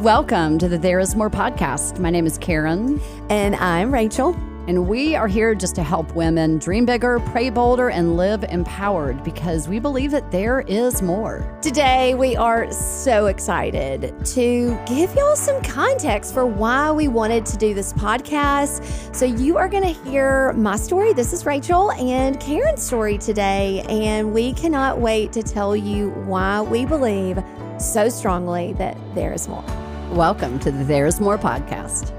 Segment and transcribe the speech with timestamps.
[0.00, 1.98] Welcome to the There Is More podcast.
[1.98, 4.34] My name is Karen, And I'm Rachel.
[4.66, 9.22] and we are here just to help women dream bigger, pray bolder, and live empowered
[9.24, 11.54] because we believe that there is more.
[11.60, 17.58] Today, we are so excited to give y'all some context for why we wanted to
[17.58, 19.14] do this podcast.
[19.14, 21.12] So, you are going to hear my story.
[21.12, 23.84] This is Rachel and Karen's story today.
[23.88, 27.38] And we cannot wait to tell you why we believe
[27.78, 29.64] so strongly that there is more.
[30.10, 32.12] Welcome to the There Is More podcast.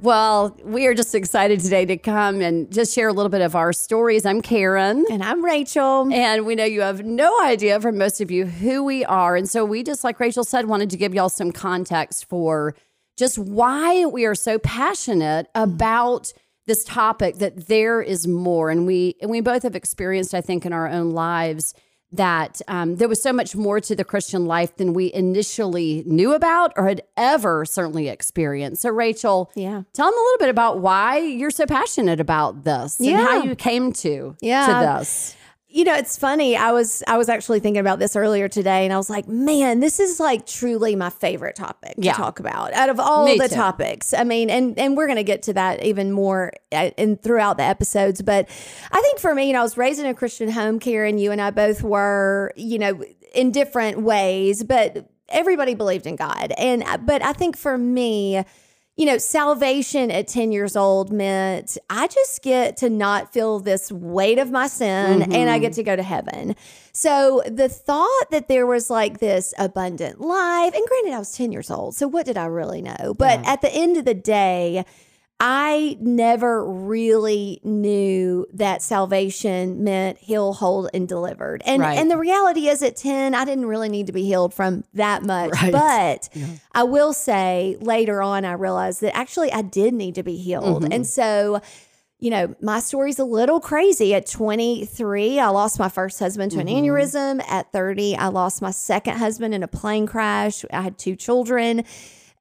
[0.00, 3.56] Well, we are just excited today to come and just share a little bit of
[3.56, 4.24] our stories.
[4.24, 5.06] I'm Karen.
[5.10, 6.08] And I'm Rachel.
[6.12, 9.34] And we know you have no idea for most of you who we are.
[9.34, 12.76] And so we just, like Rachel said, wanted to give y'all some context for
[13.18, 15.72] just why we are so passionate mm-hmm.
[15.72, 16.32] about
[16.66, 18.70] this topic that there is more.
[18.70, 21.74] And we and we both have experienced, I think, in our own lives
[22.14, 26.34] that um, there was so much more to the Christian life than we initially knew
[26.34, 28.82] about or had ever certainly experienced.
[28.82, 29.82] So, Rachel, Yeah.
[29.94, 33.54] tell them a little bit about why you're so passionate about this and how you
[33.54, 34.66] came to Yeah.
[34.66, 35.34] to this.
[35.74, 36.54] You know, it's funny.
[36.54, 39.80] I was I was actually thinking about this earlier today, and I was like, man,
[39.80, 42.12] this is like truly my favorite topic Yeah.
[42.12, 43.54] to talk about out of all Me the too.
[43.54, 44.12] topics.
[44.12, 47.62] I mean, and and we're gonna get to that even more uh, in throughout the
[47.62, 48.20] episodes.
[48.20, 48.50] But
[48.92, 50.78] I think for me, you know, I was raised in a Christian home.
[50.78, 53.02] Karen, you and I both were, you know,
[53.34, 56.52] in different ways, but everybody believed in God.
[56.58, 58.44] And but I think for me
[59.02, 63.90] you know, salvation at 10 years old meant I just get to not feel this
[63.90, 65.74] weight of my sin and I get mm-hmm.
[65.74, 66.54] to go to heaven.
[66.92, 71.50] So the thought that there was like this abundant life, and granted, I was 10
[71.50, 71.96] years old.
[71.96, 73.12] So what did I really know?
[73.18, 74.84] But at the end of the day,
[75.44, 81.62] I never really knew that salvation meant heal, hold, and delivered.
[81.66, 81.98] And Right.
[81.98, 85.24] and the reality is at 10, I didn't really need to be healed from that
[85.24, 85.50] much.
[85.60, 85.72] Right.
[85.72, 86.28] But
[86.72, 90.84] I will say later on, I realized that actually I did need to be healed.
[90.84, 90.92] Mm-hmm.
[90.92, 91.60] And so,
[92.20, 94.14] you know, my story's a little crazy.
[94.14, 96.84] At 23, I lost my first husband to an Mm-hmm.
[96.86, 97.42] aneurysm.
[97.48, 100.64] At 30, I lost my second husband in a plane crash.
[100.72, 101.82] I had two children.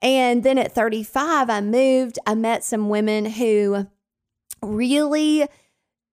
[0.01, 2.17] And then at 35, I moved.
[2.25, 3.88] I met some women who
[4.63, 5.47] really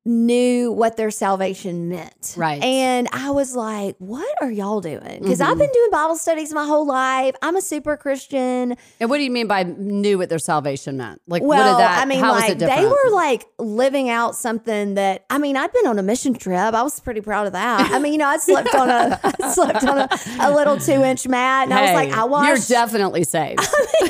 [0.04, 2.34] knew what their salvation meant.
[2.36, 2.62] Right.
[2.62, 5.00] And I was like, what are y'all doing?
[5.20, 5.50] Because Mm-hmm.
[5.52, 7.34] I've been doing Bible studies my whole life.
[7.42, 8.74] I'm a super Christian.
[9.00, 11.20] And what do you mean by knew what their salvation meant?
[11.26, 12.02] Like, Well, what did that?
[12.02, 15.98] I mean, like they were like living out something that I mean, I'd been on
[15.98, 16.58] a mission trip.
[16.58, 17.90] I was pretty proud of that.
[17.92, 20.08] I mean, you know, I slept on a I slept on a,
[20.40, 23.60] a little two inch mat, and I was like, Hey, I washed You're definitely saved.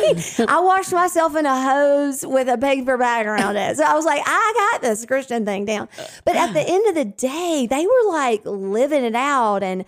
[0.48, 3.76] I washed myself in a hose with a paper bag around it.
[3.76, 5.87] So I was like, I got this Christian thing down.
[6.24, 9.84] But at the end of the day, they were like living it out and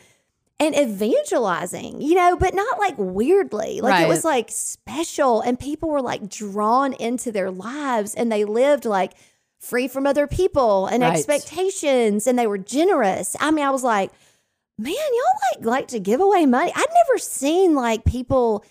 [0.58, 3.80] and evangelizing, you know, but not like weirdly.
[3.80, 4.04] Like Right.
[4.04, 8.84] it was like special and people were like drawn into their lives and they lived
[8.84, 9.12] like
[9.58, 11.14] free from other people and Right.
[11.16, 13.36] expectations and they were generous.
[13.40, 14.10] I mean, I was like,
[14.78, 16.72] man, y'all like like to give away money.
[16.74, 18.64] I'd never seen like people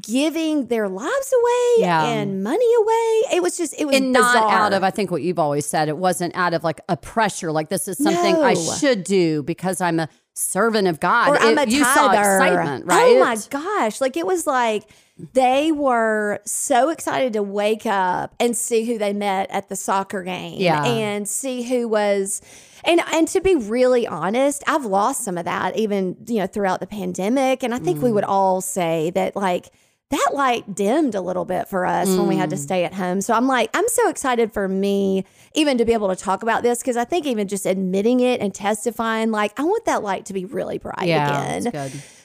[0.00, 2.04] giving their lives away Yeah.
[2.04, 3.22] and money away.
[3.36, 4.50] It was just it was and not bizarre.
[4.50, 7.50] out of, I think what you've always said, it wasn't out of like a pressure,
[7.52, 11.30] like this is something I should do because I'm a servant of God.
[11.30, 13.16] or I'm a It- you saw excitement, right?
[13.16, 14.00] Oh my gosh.
[14.00, 14.84] Like it was like
[15.32, 20.22] they were so excited to wake up and see who they met at the soccer
[20.22, 20.60] game.
[20.60, 20.84] Yeah.
[20.84, 22.42] And see who was
[22.84, 26.80] and and to be really honest, I've lost some of that even, you know, throughout
[26.80, 27.62] the pandemic.
[27.62, 28.02] And I think Mm.
[28.02, 29.70] we would all say that like
[30.10, 32.52] that light dimmed a little bit for us when we had Mm.
[32.52, 33.20] to stay at home.
[33.20, 35.24] So I'm like, I'm so excited for me
[35.54, 38.40] even to be able to talk about this because I think even just admitting it
[38.40, 41.72] and testifying, like, I want that light to be really bright Yeah, again.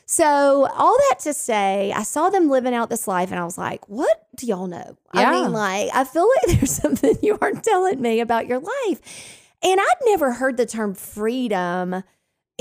[0.06, 3.58] So, all that to say, I saw them living out this life and I was
[3.58, 4.97] like, what do y'all know?
[5.14, 9.47] I mean, like, I feel like there's something you aren't telling me about your life.
[9.64, 12.03] And I'd never heard the term freedom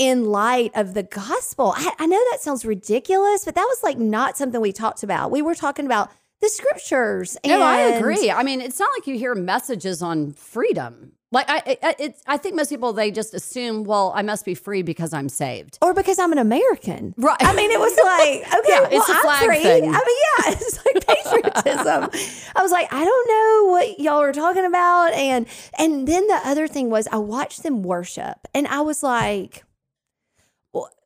[0.01, 1.73] in light of the gospel.
[1.77, 5.29] I, I know that sounds ridiculous, but that was like not something we talked about.
[5.29, 6.09] We were talking about
[6.41, 7.37] the scriptures.
[7.43, 8.31] And No, I agree.
[8.31, 11.11] I mean, it's not like you hear messages on freedom.
[11.31, 14.81] Like I, I, I think most people they just assume, well, I must be free
[14.81, 15.77] because I'm saved.
[15.83, 17.13] Or because I'm an American.
[17.15, 17.37] Right.
[17.39, 19.59] I mean, it was like, okay, Yeah, well, it's a I'm flag free.
[19.63, 19.83] thing.
[19.83, 22.09] I mean, yeah, it's like patriotism.
[22.55, 25.13] I was like, I don't know what y'all are talking about.
[25.13, 25.45] And
[25.77, 29.63] and then the other thing was I watched them worship and I was like,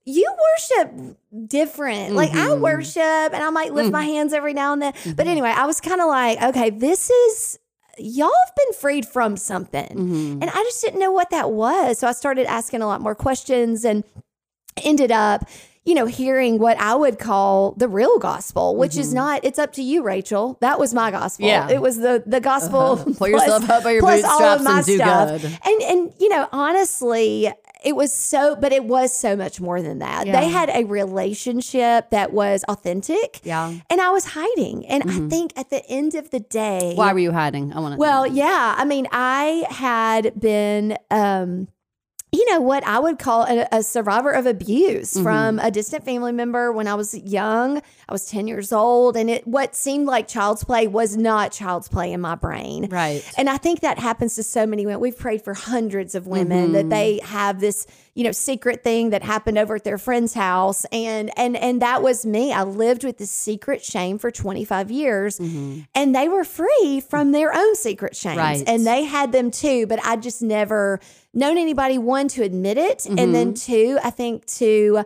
[0.06, 0.31] you
[0.78, 1.18] worship
[1.48, 2.13] different.
[2.13, 2.60] Like I Mhm.
[2.60, 3.94] worship and I might lift Mm.
[3.94, 4.94] my hands every now and then.
[5.16, 7.57] But anyway, I was kind of like, okay, this is
[7.98, 9.88] y'all have been freed from something.
[9.88, 10.42] Mm-hmm.
[10.42, 11.98] And I just didn't know what that was.
[12.00, 14.04] So I started asking a lot more questions and
[14.84, 15.48] ended up,
[15.86, 19.72] you know, hearing what I would call the real gospel, which is not, it's up
[19.74, 20.58] to you, Rachel.
[20.60, 21.48] That was my gospel.
[21.48, 21.69] Mm-hmm.
[21.69, 21.75] Yeah.
[21.75, 22.80] It was the the gospel.
[23.00, 23.13] Uh-huh.
[23.18, 25.42] Pull yourself up by your all of bootstraps my and do stuff.
[25.42, 25.60] good.
[25.66, 27.51] And and you know, honestly,
[27.86, 30.26] it was so, but it was so much more than that.
[30.26, 30.40] Yeah.
[30.42, 33.42] They had a relationship that was authentic.
[33.44, 33.70] Yeah.
[33.70, 33.80] Mm-hmm.
[33.90, 34.86] And I was hiding.
[34.88, 37.72] And I think at the end of the day, Why were you hiding?
[37.74, 38.00] I want to.
[38.00, 38.76] well, yeah.
[38.78, 41.68] I mean, I had been, um,
[42.36, 45.24] you know, what I would call a, a survivor of abuse Mm-hmm.
[45.24, 47.78] from a distant family member when I was young.
[48.08, 51.88] I was 10 years old, and it what seemed like child's play was not child's
[51.88, 52.88] play in my brain.
[52.90, 53.24] right.
[53.38, 55.00] And I think that happens to so many women.
[55.02, 59.24] We've prayed for hundreds of women that they have this, you know, secret thing that
[59.24, 60.86] happened over at their friend's house.
[60.92, 62.54] And and and that was me.
[62.54, 65.40] I lived with this secret shame for 25 years.
[65.40, 68.38] And they were free from their own secret shames.
[68.38, 68.64] Right.
[68.68, 71.00] And they had them too, but I just never
[71.36, 73.06] known anybody one to admit it.
[73.06, 75.06] And then two, I think to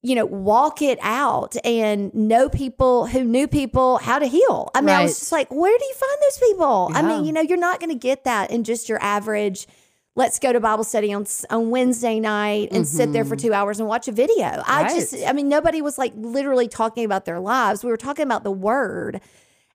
[0.00, 4.70] you know, walk it out and know people who knew people how to heal.
[4.72, 6.90] I mean, I was just like, where do you find those people?
[6.94, 9.66] I mean, you know, you're not going to get that in just your average.
[10.14, 13.80] Let's go to Bible study on on Wednesday night and sit there for two hours
[13.80, 14.46] and watch a video.
[14.46, 14.82] I Mm-hmm.
[14.82, 14.94] Right.
[14.94, 17.82] just, I mean, nobody was like literally talking about their lives.
[17.82, 19.20] We were talking about the Word,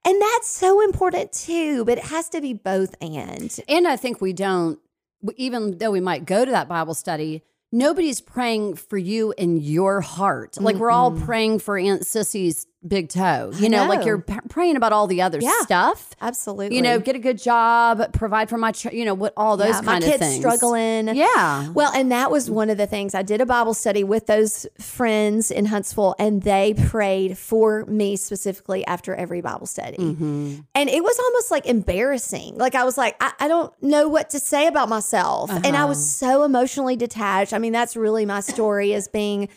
[0.05, 1.83] and that's so important too.
[1.83, 3.57] But it has to be both and.
[3.67, 4.79] And I think we don't,
[5.37, 10.01] even though we might go to that Bible study, nobody's praying for you in your
[10.01, 10.59] heart.
[10.59, 13.51] Like we're all praying for Aunt Sissy's big toe.
[13.55, 15.61] You know, like you're p- praying about all the other Yeah.
[15.61, 16.09] stuff.
[16.21, 19.55] Absolutely, You know, get a good job, provide for my, ch- you know, what all
[19.57, 20.39] those Yeah, my kind of kids things.
[20.39, 21.07] struggling.
[21.15, 21.69] Yeah.
[21.73, 24.67] Well, and that was one of the things I did a Bible study with those
[24.79, 29.97] friends in Huntsville, and they prayed for me specifically after every Bible study.
[29.97, 30.55] Mm-hmm.
[30.75, 32.57] And it was almost like embarrassing.
[32.57, 35.49] Like I was like, I, I don't know what to say about myself.
[35.51, 36.33] And I was Uh-huh.
[36.35, 37.53] so emotionally detached.
[37.53, 39.47] I mean, that's really my story as being,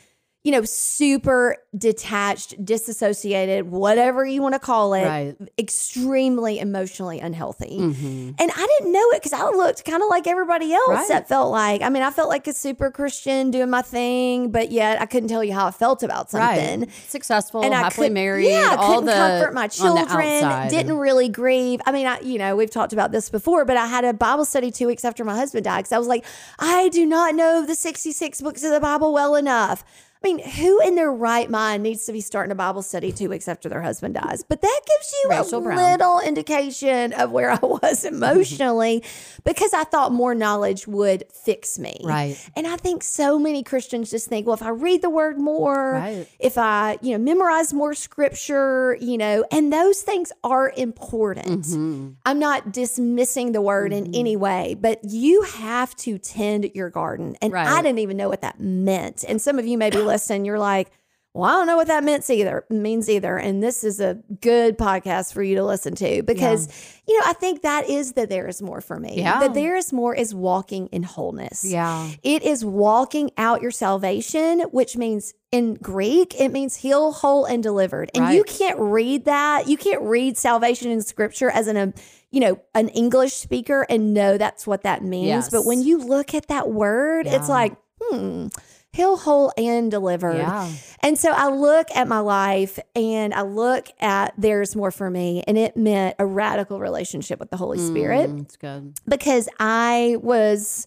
[0.47, 5.35] you know, super detached, disassociated, whatever you want to call it, Right.
[5.59, 7.79] extremely emotionally unhealthy.
[7.81, 8.35] Mhm.
[8.39, 10.89] And I didn't know it because I looked kind of like everybody else.
[10.89, 11.09] Right.
[11.09, 14.71] That felt like, I mean, I felt like a super Christian doing my thing, but
[14.71, 16.81] yet I couldn't tell you how I felt about something.
[16.81, 16.89] Right.
[17.09, 20.69] Successful, And I happily could- married, Yeah, I couldn't the comfort my children.
[20.69, 21.81] Didn't really grieve.
[21.87, 24.45] I mean, I, you know, we've talked about this before, but I had a Bible
[24.45, 26.25] study two weeks after my husband died because I was like,
[26.61, 29.85] I do not know the sixty-six books of the Bible well enough.
[30.25, 33.29] I mean, who in their right mind needs to be starting a Bible study two
[33.29, 34.43] weeks after their husband dies?
[34.49, 35.77] But that gives you Rachel a Brown.
[35.77, 38.05] little indication of where I was
[38.37, 39.05] emotionally
[39.45, 42.01] because I thought more knowledge would fix me.
[42.03, 42.37] Right.
[42.57, 45.93] And I think so many Christians just think, well, if I read the word more,
[45.93, 46.27] Right.
[46.39, 51.65] if I, you know, memorize more scripture, you know, and those things are important.
[51.67, 52.11] Mm-hmm.
[52.25, 57.37] I'm not dismissing the word in any way, but you have to tend your garden.
[57.41, 59.25] And I didn't even know what that meant.
[59.29, 60.91] And some of you may be listening, you're like,
[61.37, 62.64] well, I don't know what that means either.
[62.70, 66.67] Means either, and this is a good podcast for you to listen to because
[67.06, 69.19] you know I think that is that there is more for me.
[69.19, 69.41] Yeah.
[69.41, 71.62] That there is more is walking in wholeness.
[71.62, 72.11] Yeah.
[72.23, 77.62] It is walking out your salvation, which means in Greek, it means heal, whole, and
[77.62, 78.11] delivered.
[78.14, 79.69] And you can't read that.
[79.69, 81.94] You can't read salvation in scripture as an, um,
[82.31, 85.26] you know, an English speaker and know that's what that means.
[85.28, 85.50] Yes.
[85.50, 88.49] But when you look at that word, it's like, hmm,
[88.97, 90.38] heal, whole, and delivered.
[90.38, 90.71] Yeah.
[91.00, 95.45] And so I look at my life and I look at there's more for me.
[95.47, 98.95] And it meant a radical relationship with the Holy Spirit Mm, it's good.
[99.07, 100.87] because I was,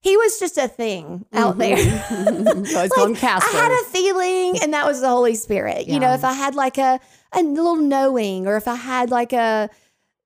[0.00, 1.76] he was just a thing out there.
[1.76, 3.54] Always call him Casper.
[3.56, 5.88] I had a feeling, and that was the Holy Spirit.
[5.88, 7.00] You know, if I had like a,
[7.32, 9.68] a little knowing, or if I had like a,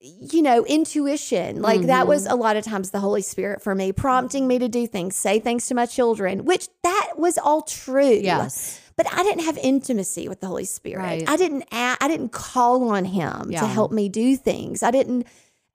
[0.04, 2.08] you know, intuition, like that Mm-hmm.
[2.08, 5.16] was a lot of times the Holy Spirit for me, prompting me to do things,
[5.16, 8.20] say things to my children, which that was all true.
[8.22, 8.80] yes.
[8.96, 11.02] But I didn't have intimacy with the Holy Spirit.
[11.02, 11.28] Right.
[11.28, 11.64] I didn't.
[11.72, 13.60] I didn't call on Him Yeah.
[13.60, 14.82] to help me do things.
[14.84, 15.26] I didn't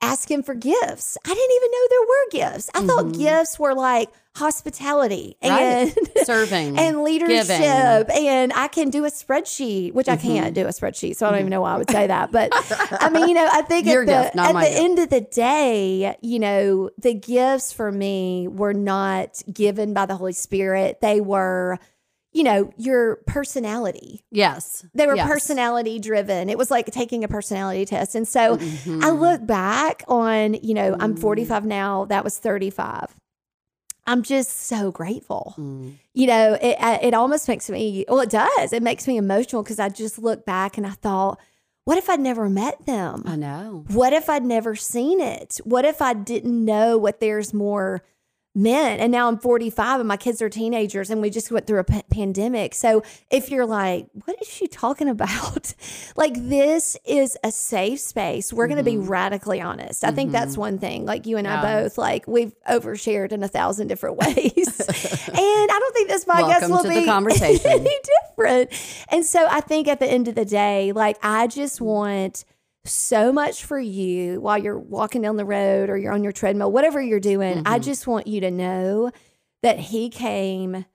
[0.02, 1.18] ask Him for gifts.
[1.26, 2.70] I didn't even know there were gifts.
[2.74, 6.06] I thought gifts were like hospitality and Mm-hmm.
[6.26, 6.78] Serving.
[6.78, 7.62] and leadership, Giving.
[7.62, 8.12] Mm-hmm.
[8.12, 11.40] and I can do a spreadsheet, which I can't do a spreadsheet, so I don't
[11.40, 12.32] even know why I would say that.
[12.32, 12.52] But
[13.02, 14.80] I mean, you know, I think Your at the gift, not at the gift.
[14.82, 20.16] end of the day, you know, the gifts for me were not given by the
[20.16, 21.78] Holy Spirit; they were.
[22.32, 24.22] You know, your personality.
[24.30, 24.86] Yes.
[24.94, 25.28] They were Yes.
[25.28, 26.48] personality driven.
[26.48, 28.14] It was like taking a personality test.
[28.14, 29.04] And so Mm-hmm.
[29.04, 33.16] I look back on, you know, I'm 45 now, that was 35.
[34.10, 35.54] I'm just so grateful.
[35.56, 35.94] Mm.
[36.14, 38.74] You know, it uh, it almost makes me well, it does.
[38.74, 41.40] It makes me emotional because I just look back and I thought,
[41.86, 43.22] what if I'd never met them?
[43.28, 43.86] I know.
[43.90, 45.60] What if I'd never seen it?
[45.64, 48.04] What if I didn't know what there's more
[48.56, 49.00] meant?
[49.00, 51.84] And now I'm 45 and my kids are teenagers and we just went through a
[51.84, 52.74] p- pandemic.
[52.74, 55.74] So if you're like, what is she talking about?
[56.16, 58.52] like, this is a safe space.
[58.52, 59.08] We're going to be mm-hmm.
[59.08, 60.04] radically honest.
[60.04, 60.62] I think that's mm-hmm.
[60.62, 61.06] one thing.
[61.06, 64.28] Like, you and I both, like, we've overshared in a thousand different ways.
[65.28, 67.72] and I don't think this podcast Welcome will be conversation.
[67.72, 67.98] any
[68.30, 68.72] different.
[69.10, 72.46] And so I think at the end of the day, like, I just want
[72.90, 76.72] so much for you while you're walking down the road or you're on your treadmill,
[76.72, 77.64] whatever you're doing.
[77.66, 79.12] I just want you to know
[79.64, 80.86] that He came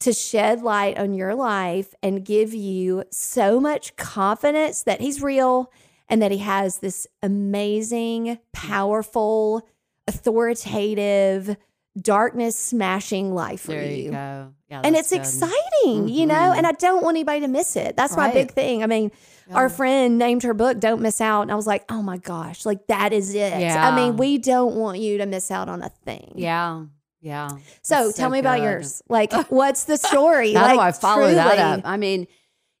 [0.00, 5.70] to shed light on your life and give you so much confidence that He's real
[6.08, 9.68] and that He has this amazing, powerful,
[10.08, 11.56] authoritative,
[12.00, 14.10] darkness smashing life for There you you.
[14.12, 14.54] go.
[14.70, 15.18] Yeah, And it's good.
[15.18, 16.58] exciting, you know, Mhm.
[16.58, 17.96] and I don't want anybody to miss it.
[17.96, 18.82] That's my big thing.
[18.82, 19.10] I mean,
[19.50, 19.56] Yeah.
[19.56, 21.42] our friend named her book Don't Miss Out.
[21.42, 23.52] And I was like, oh my gosh, like that is it.
[23.52, 26.32] I mean, we don't want you to miss out on a thing.
[26.36, 26.84] Yeah.
[27.20, 27.50] Yeah.
[27.82, 29.02] So tell me about yours.
[29.08, 30.54] Like, what's the story?
[30.54, 31.80] How like, do I follow that up?
[31.84, 32.26] I mean,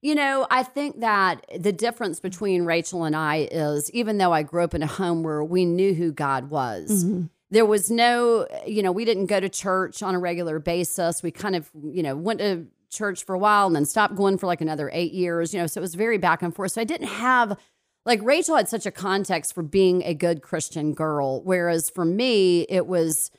[0.00, 4.42] you know, I think that the difference between Rachel and I is even though I
[4.44, 7.28] grew up in a home where we knew who God was, Mhm.
[7.50, 11.22] there was no, you know, we didn't go to church on a regular basis.
[11.22, 14.38] We kind of, you know, went to church for a while and then stopped going
[14.38, 16.72] for like another eight years, you know, so it was very back and forth.
[16.72, 17.56] So I didn't have,
[18.04, 22.62] like, Rachel had such a context for being a good Christian girl, whereas for me,
[22.68, 23.30] it was,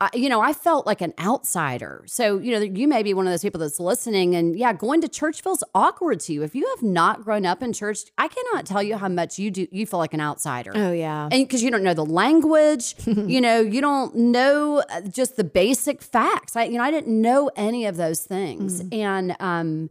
[0.00, 2.04] I, you know, I felt like an outsider.
[2.06, 5.00] So, you know, you may be one of those people that's listening, and yeah, going
[5.00, 6.42] to church feels awkward to you.
[6.44, 9.50] If you have not grown up in church, I cannot tell you how much you
[9.50, 9.66] do.
[9.72, 11.24] You feel like an outsider Oh, yeah.
[11.32, 15.44] and because you don't know the language you know you don't know uh, just the
[15.44, 19.90] basic facts i you know i didn't know any of those things and um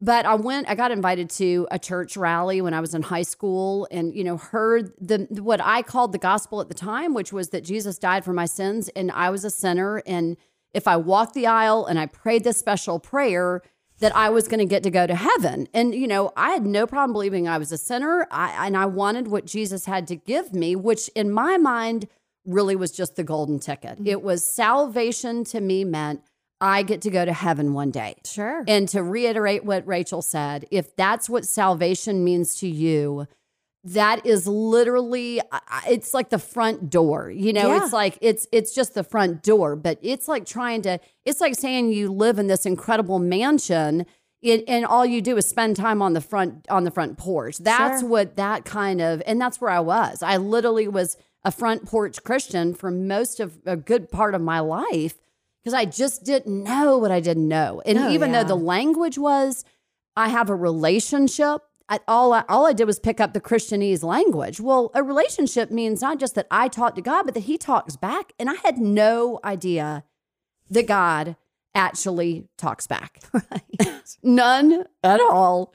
[0.00, 3.22] but i went i got invited to a church rally when i was in high
[3.22, 7.32] school and you know heard the what i called the gospel at the time which
[7.32, 10.36] was that jesus died for my sins and i was a sinner and
[10.74, 13.62] if i walked the aisle and i prayed this special prayer
[13.98, 15.68] that I was going to get to go to heaven.
[15.72, 18.26] And, you know, I had no problem believing I was a sinner.
[18.30, 22.08] I, and I wanted what Jesus had to give me, which in my mind
[22.44, 23.96] really was just the golden ticket.
[23.96, 24.06] Mm-hmm.
[24.06, 26.20] It was salvation to me meant
[26.60, 28.16] I get to go to heaven one day.
[28.24, 28.64] Sure.
[28.66, 33.26] And to reiterate what Rachel said, if that's what salvation means to you,
[33.84, 35.40] that is literally
[35.86, 37.84] it's like the front door you know Yeah.
[37.84, 41.54] it's like it's it's just the front door but it's like trying to it's like
[41.54, 44.04] saying you live in this incredible mansion
[44.42, 47.58] it, and all you do is spend time on the front on the front porch
[47.58, 48.08] that's Sure.
[48.08, 52.24] what that kind of and that's where i was i literally was a front porch
[52.24, 55.14] christian for most of a good part of my life
[55.66, 58.42] because i just didn't know what i didn't know and Oh, even yeah.
[58.44, 59.64] though the language was
[60.18, 61.60] I have a relationship.
[61.90, 64.60] I, all I, all I did was pick up the Christianese language.
[64.60, 67.96] Well, a relationship means not just that I talk to God, but that He talks
[67.96, 68.32] back.
[68.38, 70.04] And I had no idea
[70.70, 71.36] that God
[71.74, 73.20] actually talks back.
[74.22, 75.74] None at all.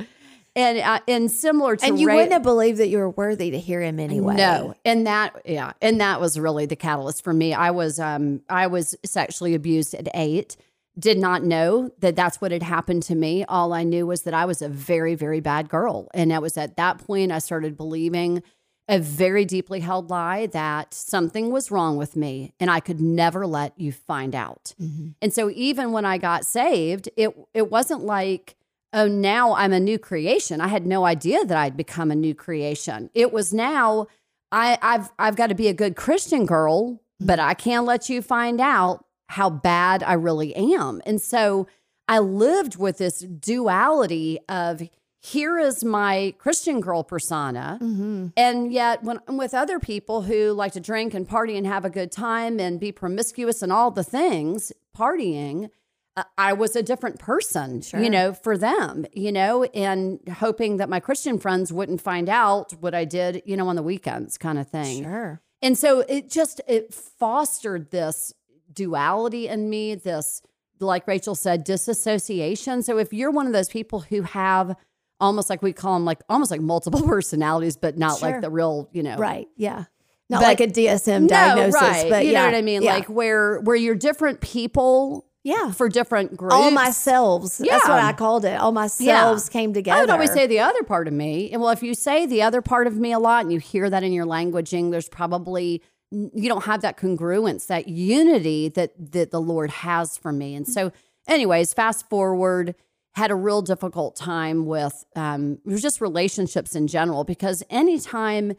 [0.55, 3.51] And uh, and similar to and you Ra- wouldn't have believed that you were worthy
[3.51, 4.36] to hear him anyway.
[4.36, 7.53] no, and that yeah, and that was really the catalyst for me.
[7.53, 10.58] I was um I was sexually abused at eight.
[11.00, 13.46] Did not know that that's what had happened to me.
[13.46, 16.58] All I knew was that I was a very very bad girl, and it was
[16.58, 18.43] at that point I started believing
[18.89, 23.48] a very deeply held lie that something was wrong with me, and I could never
[23.48, 24.75] let you find out.
[25.22, 28.58] And so even when I got saved, it it wasn't like
[28.93, 30.62] oh now I'm a new creation.
[30.62, 33.10] I had no idea that I'd become a new creation.
[33.13, 34.07] It was now
[34.51, 38.21] I I've I've got to be a good Christian girl, but I can't let you
[38.21, 41.01] find out how bad I really am.
[41.05, 41.67] And so
[42.07, 44.81] I lived with this duality of
[45.21, 47.77] here is my Christian girl persona.
[47.79, 48.27] Mm-hmm.
[48.36, 51.86] And yet, when I'm with other people who like to drink and party and have
[51.86, 55.69] a good time and be promiscuous and all the things, partying,
[56.17, 58.01] Uh, I was a different person, Sure.
[58.01, 62.73] you know, for them, you know, and hoping that my Christian friends wouldn't find out
[62.81, 65.03] what I did, you know, on the weekends kind of thing.
[65.03, 65.41] Sure.
[65.61, 68.33] And so it just it fostered this
[68.73, 70.41] duality in me, this
[70.79, 72.81] like Rachel said, disassociation.
[72.83, 74.75] So if you're one of those people who have
[75.19, 78.31] almost like we call them like almost like multiple personalities, but not Sure.
[78.31, 79.47] like the real, you know, Right.
[79.55, 79.85] Yeah.
[80.29, 82.09] Not But- like a DSM diagnosis, no, right.
[82.09, 82.41] but you yeah.
[82.41, 82.81] know what I mean?
[82.81, 82.93] Yeah.
[82.95, 85.71] Like where where you're different people yeah.
[85.71, 86.53] for different groups.
[86.53, 87.57] All my selves.
[87.57, 88.60] That's what I called it.
[88.60, 89.21] All my Yeah.
[89.21, 89.98] selves came together.
[89.98, 91.51] I would always say the other part of me.
[91.51, 93.89] And well, if you say the other part of me a lot and you hear
[93.89, 95.81] that in your languaging, there's probably
[96.12, 100.55] you don't have that congruence, that unity that that the Lord has for me.
[100.55, 100.91] And so,
[101.27, 102.75] anyways, fast forward.
[103.15, 108.53] had a real difficult time with um, it was just relationships in general because anytime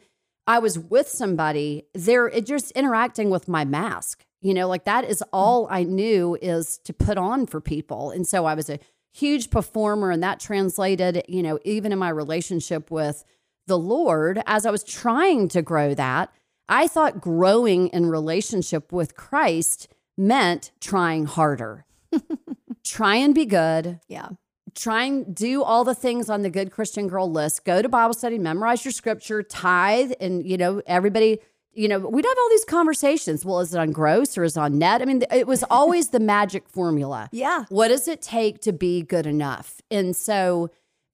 [0.45, 4.25] I was with somebody, they're just interacting with my mask.
[4.43, 5.29] You know, like that is mm-hmm.
[5.33, 8.11] all I knew is to put on for people.
[8.11, 8.79] And so I was a
[9.11, 13.23] huge performer, and that translated, you know, even in my relationship with
[13.67, 16.33] the Lord, as I was trying to grow that,
[16.67, 21.85] I thought growing in relationship with Christ meant trying harder.
[22.83, 23.99] Try and be good.
[24.07, 24.29] Yeah.
[24.75, 27.63] Try and do all the things on the good Christian girl list.
[27.63, 31.39] Go to Bible study, memorize your scripture, tithe, and you know, everybody,
[31.73, 33.43] you know, we'd have all these conversations.
[33.43, 35.01] Well, is it on gross or is it on net?
[35.01, 37.29] I mean, it was always the magic formula.
[37.31, 37.65] Yeah.
[37.69, 39.81] What does it take to be good enough?
[39.89, 40.69] And so,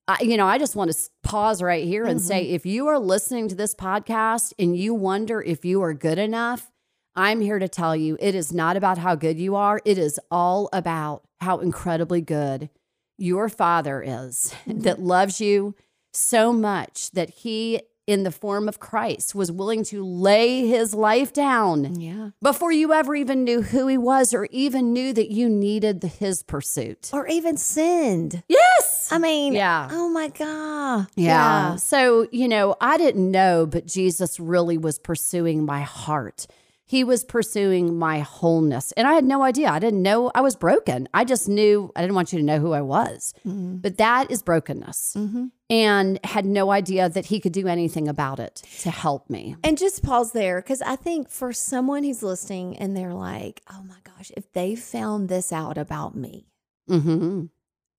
[0.08, 2.56] I, you know, I just want to pause right here and say mm-hmm.
[2.56, 6.72] if you are listening to this podcast and you wonder if you are good enough,
[7.16, 9.82] I'm here to tell you it is not about how good you are.
[9.86, 12.70] It is all about how incredibly good
[13.18, 14.80] your father is mm-hmm.
[14.80, 15.75] that loves you
[16.13, 21.32] so much that he, in the form of Christ, was willing to lay his life
[21.32, 22.30] down Yeah.
[22.42, 26.08] before you ever even knew who he was or even knew that you needed the-
[26.08, 27.12] his pursuit.
[27.13, 28.42] Or even sinned.
[28.48, 29.10] Yes.
[29.12, 29.89] I mean, Yeah.
[29.92, 31.08] Oh my God.
[31.16, 31.75] Yeah.
[31.75, 36.48] So, you know, I didn't know, but Jesus really was pursuing my heart.
[36.89, 38.91] He was pursuing my wholeness.
[38.93, 39.69] And I had no idea.
[39.69, 41.08] I didn't know I was broken.
[41.13, 43.31] I just knew I didn't want you to know who I was.
[43.46, 45.15] But that is brokenness.
[45.69, 49.55] And had no idea that he could do anything about it to help me.
[49.63, 53.84] And just pause there because I think for someone who's listening and they're like, oh
[53.88, 56.48] my gosh, if they found this out about me,
[56.88, 57.46] hmm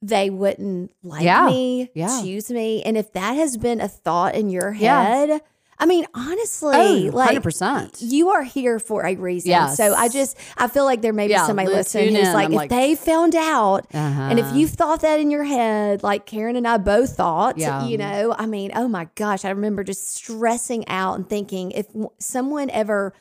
[0.03, 1.47] they wouldn't like Yeah.
[1.47, 2.23] me, Yeah.
[2.23, 2.83] choose me.
[2.83, 5.39] And if that has been a thought in your Yeah.
[5.83, 7.97] I mean, honestly, Oh, like 100%.
[8.01, 9.51] you are here for a reason.
[9.51, 9.79] Yes.
[9.79, 12.35] So I just, I feel like there may be Yeah, somebody listening who's in.
[12.35, 14.57] like, I'm if like- they found out, and if Uh-huh.
[14.57, 17.87] you thought that in your head, like Karen and I both thought, Yeah.
[17.87, 21.87] you know, I mean, oh my gosh, I remember just stressing out and thinking if
[22.19, 23.15] someone ever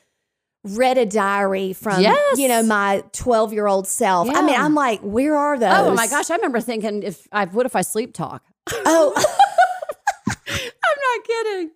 [0.66, 2.38] read a diary from, Yes.
[2.38, 5.72] you know, my 12 year old self, I mean, I'm like, where are those?
[5.74, 8.44] Oh my gosh, I remember thinking if I what if I sleep talk?
[8.86, 9.14] Oh,
[11.18, 11.72] not kidding.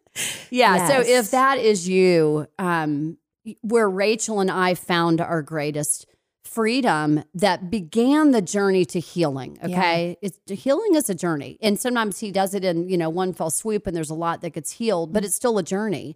[0.49, 0.87] Yeah.
[0.87, 3.17] So if that is you, um,
[3.61, 6.05] where Rachel and I found our greatest
[6.45, 9.57] freedom that began the journey to healing.
[9.63, 10.17] Okay.
[10.21, 11.57] It's healing is a journey.
[11.61, 14.41] And sometimes he does it in, you know, one fell swoop and there's a lot
[14.41, 16.15] that gets healed, but it's still a journey.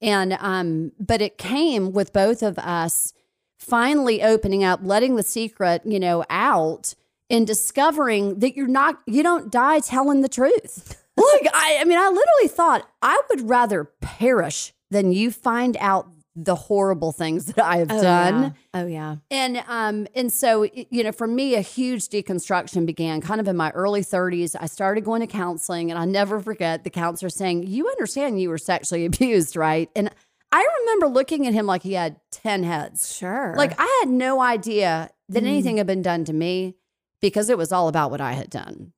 [0.00, 3.12] And um, but it came with both of us
[3.58, 6.94] finally opening up, letting the secret, you know, out
[7.30, 11.01] and discovering that you're not you don't die telling the truth.
[11.16, 16.08] Like I I mean I literally thought I would rather perish than you find out
[16.34, 18.42] the horrible things that I have oh, done.
[18.42, 18.50] yeah.
[18.80, 19.16] Oh, yeah.
[19.30, 23.56] And um and so you know for me a huge deconstruction began kind of in
[23.56, 24.56] my early 30s.
[24.58, 28.48] I started going to counseling and I never forget the counselor saying, "You understand you
[28.48, 30.10] were sexually abused, right?" And
[30.50, 33.14] I remember looking at him like he had 10 heads.
[33.14, 33.54] Sure.
[33.56, 35.46] Like I had no idea that Mm.
[35.46, 36.74] anything had been done to me
[37.22, 38.92] because it was all about what I had done.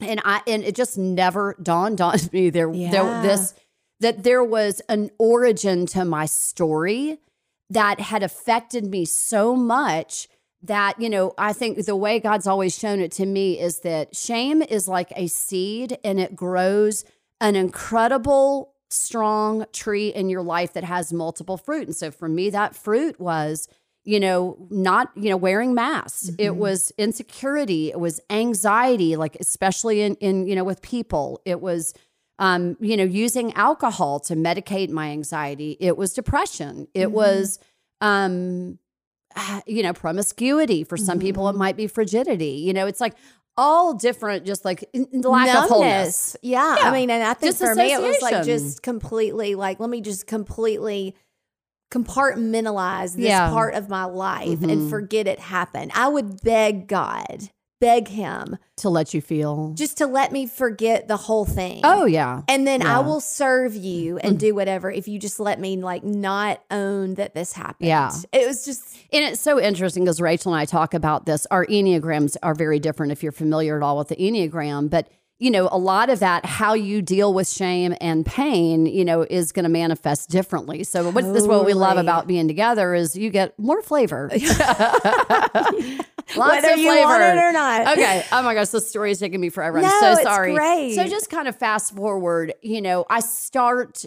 [0.00, 2.90] And I and it just never dawned on me there, Yeah.
[2.90, 3.54] there this
[4.00, 7.18] that there was an origin to my story
[7.70, 10.28] that had affected me so much
[10.62, 14.16] that you know I think the way God's always shown it to me is that
[14.16, 17.04] shame is like a seed and it grows
[17.40, 22.50] an incredible strong tree in your life that has multiple fruit and so for me
[22.50, 23.68] that fruit was
[24.12, 26.30] you know not you know wearing masks.
[26.38, 27.90] It was insecurity.
[27.90, 31.40] It was anxiety like especially in in you know with people.
[31.44, 31.92] It was
[32.38, 35.76] um you know using alcohol to medicate my anxiety.
[35.80, 36.88] It was depression.
[36.94, 37.12] It Mhm.
[37.12, 37.58] was
[38.00, 38.78] um
[39.36, 41.48] ah, you know promiscuity for some people.
[41.50, 42.54] It might be frigidity.
[42.66, 43.14] You know it's like
[43.58, 46.36] all different just like in- in the lack of wholeness.
[46.42, 46.88] Yeah, Yeah.
[46.88, 50.00] I mean, and I think for me, it was like just completely like, let me
[50.00, 51.14] just completely
[51.90, 53.50] compartmentalize this Yeah.
[53.50, 54.70] part of my life Mhm.
[54.72, 55.90] and forget it happened.
[55.94, 61.06] I would beg God, beg Him to let you feel just to let me forget
[61.08, 61.80] the whole thing.
[61.84, 65.60] oh yeah And then I will serve you and do whatever if you just let
[65.60, 67.88] me like not own that this happened.
[67.88, 68.10] Yeah.
[68.32, 71.46] It was just And it's so interesting because Rachel and I talk about this.
[71.50, 74.90] Our Enneagrams are very different if you're familiar at all with the Enneagram.
[74.90, 79.04] But, you know, a lot of that, how you deal with shame and pain, you
[79.04, 80.82] know, is going to manifest differently.
[80.82, 84.30] So, what's this what we love about being together is you get more flavor.
[86.36, 87.06] Lots whether of you flavor.
[87.06, 87.96] want it or not.
[87.96, 88.24] okay.
[88.32, 89.80] Oh my gosh, this story is taking me forever.
[89.80, 90.54] No, I'm so sorry.
[90.54, 90.94] great.
[90.94, 94.04] So just kind of fast forward, you know, I start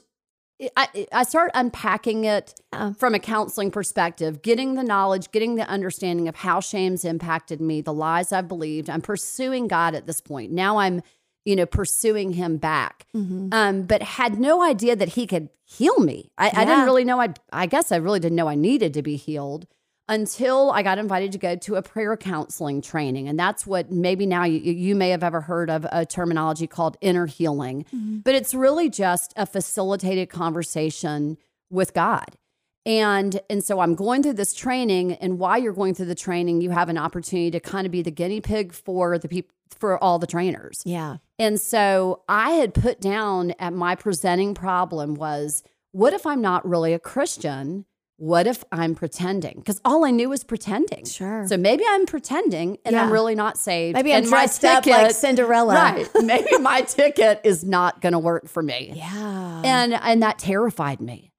[0.78, 2.54] I, I start unpacking it
[2.98, 7.82] from a counseling perspective, getting the knowledge, getting the understanding of how shame's impacted me,
[7.82, 8.90] the lies I've believed.
[8.90, 10.52] I'm pursuing God at this point.
[10.52, 11.02] Now I'm,
[11.46, 13.06] you know, pursuing Him back.
[13.16, 13.50] Mm-hmm.
[13.52, 16.32] Um, but had no idea that He could heal me.
[16.38, 17.22] I, I didn't really know.
[17.22, 19.68] I, I guess I really didn't know I needed to be healed
[20.12, 23.30] until I got invited to go to a prayer counseling training.
[23.30, 26.98] And that's what maybe now you, you may have ever heard of a terminology called
[27.00, 27.86] inner healing,
[28.24, 31.38] but it's really just a facilitated conversation
[31.70, 32.36] with God.
[32.86, 36.62] And and so I'm going through this training and while you're going through the training
[36.62, 40.04] you have an opportunity to kind of be the guinea pig for the people for
[40.04, 40.82] all the trainers.
[40.84, 41.18] Yeah.
[41.42, 46.68] And so I had put down at my presenting problem was what if I'm not
[46.68, 47.86] really a Christian?
[48.18, 49.56] What if I'm pretending?
[49.58, 51.06] Because all I knew was pretending.
[51.06, 51.48] Sure.
[51.48, 53.96] So maybe I'm pretending and I'm really not saved.
[53.96, 55.74] Maybe I'm dressed up like ticket- Cinderella.
[55.74, 56.08] Right.
[56.22, 58.94] Maybe my ticket is not going to work for me.
[58.96, 59.62] Yeah.
[59.66, 61.31] And and that terrified me.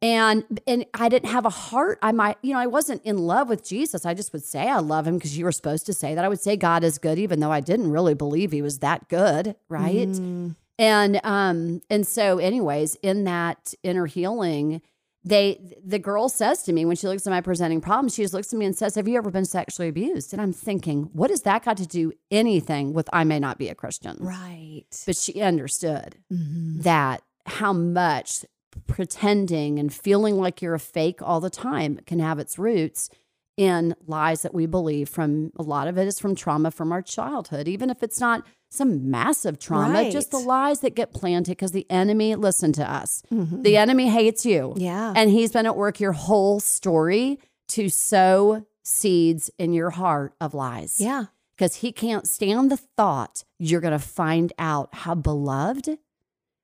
[0.00, 1.98] And and I didn't have a heart.
[2.02, 4.06] I might, you know, I wasn't in love with Jesus.
[4.06, 6.24] I just would say I love him because you were supposed to say that.
[6.24, 9.08] I would say God is good, even though I didn't really believe he was that
[9.08, 10.08] good, right?
[10.08, 10.54] Mm.
[10.78, 14.80] And um, and so, anyways, in that inner healing,
[15.24, 18.32] they the girl says to me when she looks at my presenting problem, she just
[18.34, 20.32] looks at me and says, Have you ever been sexually abused?
[20.32, 23.68] And I'm thinking, what has that got to do anything with I may not be
[23.68, 24.16] a Christian?
[24.20, 24.84] Right.
[25.06, 26.84] But she understood Mhm.
[26.84, 28.44] that how much
[28.86, 33.10] pretending and feeling like you're a fake all the time can have its roots
[33.56, 37.02] in lies that we believe from a lot of it is from trauma from our
[37.02, 41.72] childhood even if it's not some massive trauma just the lies that get planted because
[41.72, 43.64] the enemy listen to us Mhm.
[43.64, 45.12] the enemy hates you Yeah.
[45.16, 50.54] and he's been at work your whole story to sow seeds in your heart of
[50.54, 51.24] lies yeah.
[51.56, 55.98] because he can't stand the thought you're going to find out how beloved,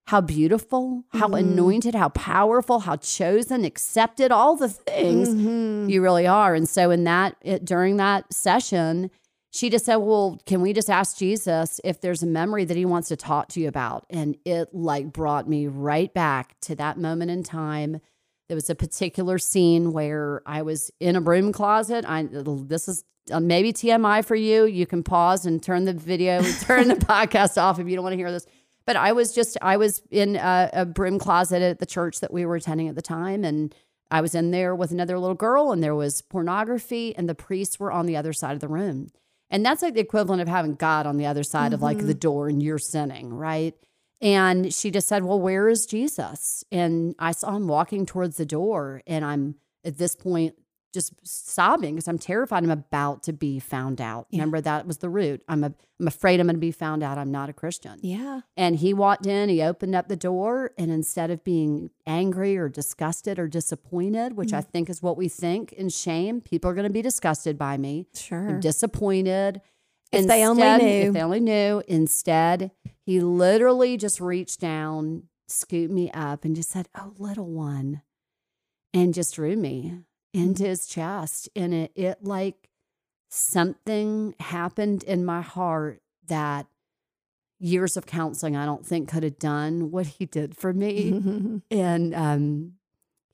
[0.07, 1.39] how beautiful, how Mhm.
[1.39, 5.89] anointed, how powerful, how chosen, accepted, all the things Mhm.
[5.91, 6.55] you really are.
[6.55, 9.11] And so, in that, it, during that session,
[9.51, 12.85] she just said, Well, can we just ask Jesus if there's a memory that he
[12.85, 14.05] wants to talk to you about?
[14.11, 18.01] And it like brought me right back to that moment in time.
[18.49, 22.05] There was a particular scene where I was in a broom closet.
[22.07, 24.67] I this is uh, maybe TMI for you.
[24.67, 28.13] You can pause and turn the video, turn the podcast off if you don't want
[28.13, 28.47] to hear this.
[28.87, 32.33] But I was just I was in a, a broom closet at the church that
[32.33, 33.75] we were attending at the time, and
[34.11, 37.81] I was in there with another little girl, and there was pornography, and the priests
[37.81, 39.11] were on the other side of the room.
[39.51, 42.05] And that's like the equivalent of having God on the other side of like the
[42.05, 42.19] mm-hmm.
[42.19, 43.75] door and you're sinning, right?
[44.21, 46.65] And she just said, Well, where is Jesus?
[46.73, 49.03] And I saw him walking towards the door.
[49.07, 50.55] And I'm at this point
[50.95, 54.27] just sobbing because I'm terrified I'm about to be found out.
[54.31, 54.39] Yeah.
[54.39, 55.43] Remember, that was the root.
[55.49, 57.99] I'm, a, I'm afraid I'm going to be found out I'm not a Christian.
[58.01, 58.41] Yeah.
[58.57, 62.69] And he walked in, he opened up the door, and instead of being angry or
[62.71, 64.71] disgusted or disappointed, which I Mm.
[64.71, 68.07] think is what we think in shame, people are going to be disgusted by me,
[68.15, 68.59] Sure.
[68.61, 69.61] disappointed.
[70.13, 71.09] If they only knew.
[71.09, 71.83] If they only knew.
[71.89, 72.71] Instead,
[73.05, 78.03] he literally just reached down, scooped me up, and just said, Oh, little one.
[78.93, 79.99] And just drew me
[80.35, 81.49] into his chest.
[81.57, 82.69] And it, it like
[83.29, 86.67] something happened in my heart that
[87.59, 92.15] years of counseling I don't think could have done what he did for me and
[92.15, 92.73] um,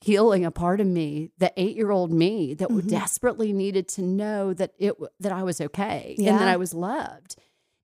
[0.01, 2.89] healing a part of me, the eight year old me that Mhm.
[2.89, 7.37] desperately needed to know that it that I was okay and that I was loved.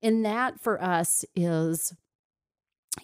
[0.03, 1.93] And that for us is,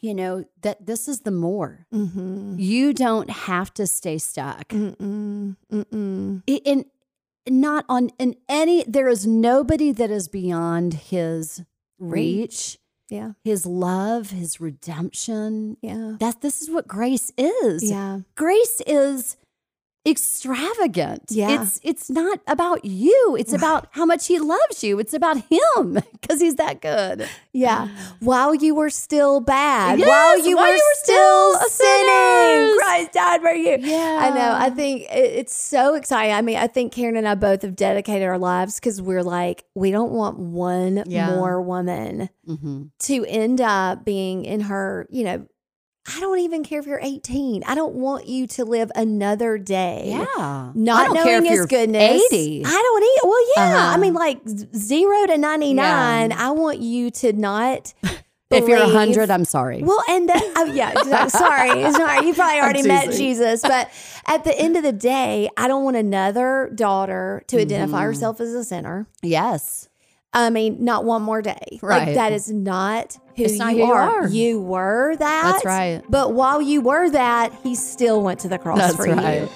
[0.00, 1.86] you know, that this is the more.
[1.92, 2.58] Mhm.
[2.58, 4.68] You don't have to stay stuck.
[4.68, 5.56] Mm-mm.
[5.72, 6.42] Mm-mm.
[6.46, 6.84] In
[7.48, 11.62] not on in any there is nobody that is beyond his
[11.98, 12.78] reach,
[13.10, 13.32] Yeah.
[13.44, 15.76] his love, his redemption.
[15.82, 16.16] Yeah.
[16.20, 17.82] That this is what grace is.
[17.82, 18.20] Yeah.
[18.36, 19.36] grace is
[20.06, 21.24] extravagant.
[21.28, 21.62] Yeah.
[21.62, 23.36] It's it's not about you.
[23.38, 24.98] It's about how much he loves you.
[24.98, 27.28] It's about him because he's that good.
[27.52, 27.88] Yeah.
[28.20, 32.06] While you were still bad, Yes, while you while were you were still still sinning,
[32.06, 32.78] sinners.
[32.78, 33.76] Christ died for you.
[33.80, 34.18] Yeah.
[34.22, 34.52] I know.
[34.56, 36.34] I think it- it's so exciting.
[36.34, 39.64] I mean, I think Karen and I both have dedicated our lives because we're like,
[39.74, 41.34] we don't want one Yeah.
[41.36, 42.82] more woman Mm-hmm.
[42.98, 45.46] to end up being in her, you know,
[46.06, 47.62] I don't even care if you're 18.
[47.64, 50.06] I don't want you to live another day.
[50.06, 50.72] Yeah.
[50.74, 52.20] Not knowing his goodness.
[52.32, 52.62] 80.
[52.66, 53.20] I don't eat.
[53.22, 53.76] Well, yeah.
[53.78, 53.94] Uh-huh.
[53.94, 54.40] I mean, like
[54.76, 56.30] zero to 99.
[56.30, 56.36] Yeah.
[56.36, 57.94] I want you to not.
[58.50, 59.82] if you're a hundred, I'm sorry.
[59.82, 60.92] Well, and that, oh, yeah,
[61.28, 62.26] sorry, sorry.
[62.26, 63.12] You probably already met.
[63.12, 63.88] Jesus, but
[64.26, 68.06] at the end of the day, I don't want another daughter to identify Mhm.
[68.06, 69.06] herself as a sinner.
[69.22, 69.88] yes.
[70.34, 71.78] I mean, not one more day.
[71.82, 72.06] Right.
[72.06, 74.00] Like that is not who, you, not who you are.
[74.24, 74.28] are.
[74.28, 75.52] You were that.
[75.52, 76.02] That's right.
[76.08, 79.42] But while you were that, he still went to the cross That's for right.
[79.42, 79.48] you.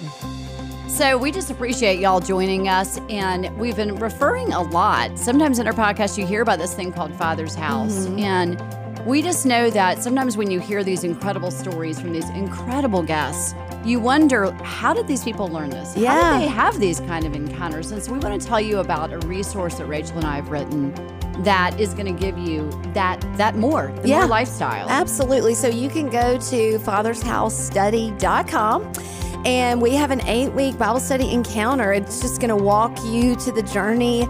[0.88, 5.18] So we just appreciate y'all joining us, and we've been referring a lot.
[5.18, 8.18] Sometimes in our podcast, you hear about this thing called Father's House, Mm-hmm.
[8.20, 13.02] and we just know that sometimes when you hear these incredible stories from these incredible
[13.02, 13.54] guests,
[13.86, 15.96] you wonder how did these people learn this?
[15.96, 16.20] Yeah.
[16.20, 17.92] How did they have these kind of encounters?
[17.92, 20.50] And so we want to tell you about a resource that Rachel and I have
[20.50, 20.92] written
[21.44, 24.18] that is going to give you that that more, the Yeah.
[24.20, 24.88] more lifestyle.
[24.88, 25.54] Absolutely.
[25.54, 28.92] So you can go to fathersHouseStudy.com
[29.44, 31.92] and we have an eight week Bible study encounter.
[31.92, 34.26] It's just going to walk you to the journey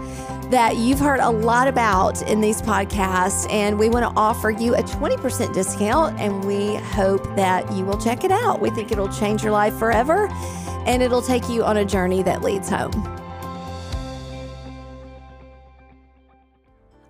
[0.49, 3.49] that you've heard a lot about in these podcasts.
[3.51, 6.19] And we want to offer you a 20% discount.
[6.19, 8.61] And we hope that you will check it out.
[8.61, 10.27] We think it'll change your life forever
[10.85, 13.16] and it'll take you on a journey that leads home.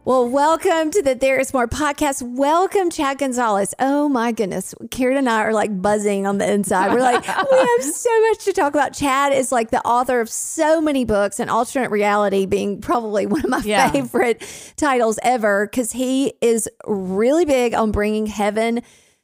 [0.07, 2.21] Well, welcome to the There Is More podcast.
[2.21, 3.73] Welcome, Chad Gonzales.
[3.77, 4.73] Oh my goodness.
[4.89, 6.93] Karen and I are like buzzing on the inside.
[6.93, 8.93] We're like, we have so much to talk about.
[8.93, 13.43] Chad is like the author of so many books, and Alternate Reality being probably one
[13.43, 13.91] of my Yeah.
[13.91, 14.41] favorite
[14.77, 18.83] titles ever because he is really big on bringing heaven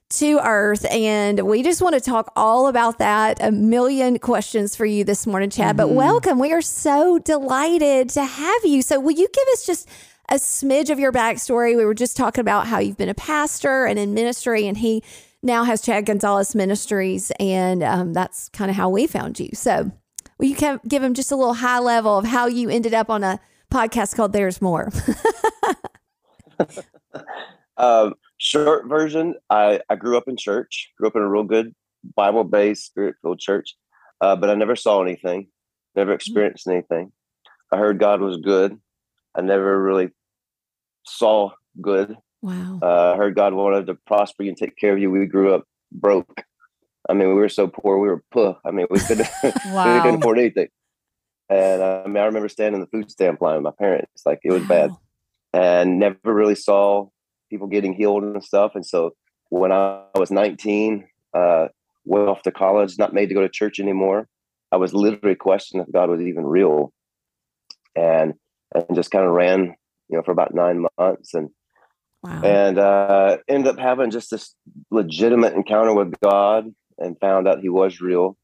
[0.10, 0.86] to earth.
[0.92, 3.38] And we just want to talk all about that.
[3.40, 5.78] A million questions for you this morning, Chad.
[5.78, 5.96] But mm-hmm.
[5.96, 6.40] welcome.
[6.40, 8.82] We are so delighted to have you.
[8.82, 9.88] So, will you give us just
[10.30, 11.76] a smidge of your backstory?
[11.76, 15.04] We were just talking about how you've been a pastor and in ministry, and he
[15.42, 17.32] now has Chad Gonzales Ministries.
[17.40, 19.50] And um, that's kind of how we found you.
[19.54, 19.92] So,
[20.38, 23.10] will you can give him just a little high level of how you ended up
[23.10, 23.40] on a
[23.72, 24.92] podcast called There's More?
[27.78, 31.74] Um, short version, I, I grew up in church, grew up in a real good
[32.16, 33.76] Bible based, spirit filled church,
[34.22, 35.48] uh, but I never saw anything,
[35.96, 37.12] never experienced anything.
[37.72, 38.80] I heard God was good.
[39.36, 40.10] I never really
[41.06, 42.16] saw good.
[42.42, 42.80] Wow.
[42.82, 45.10] Uh, I heard God wanted to prosper you and take care of you.
[45.10, 46.44] We grew up broke.
[47.10, 48.58] I mean, we were so poor, we were poor.
[48.66, 50.68] I mean, we couldn't, we couldn't afford anything.
[51.50, 54.24] And uh, I mean, I remember standing in the food stamp line with my parents.
[54.26, 54.92] Like, it was bad
[55.54, 57.08] and never really saw
[57.50, 58.72] people getting healed and stuff.
[58.76, 59.12] And so
[59.50, 61.68] when I was 19, uh,
[62.06, 64.28] went off to college, not made to go to church anymore.
[64.72, 66.92] I was literally questioning if God was even real,
[67.96, 68.34] and
[68.74, 69.76] and just kind of ran,
[70.10, 71.50] you know, for about nine months, and
[72.24, 72.42] Wow.
[72.44, 74.56] and uh, ended up having just this
[74.92, 78.38] legitimate encounter with God, and found out He was real.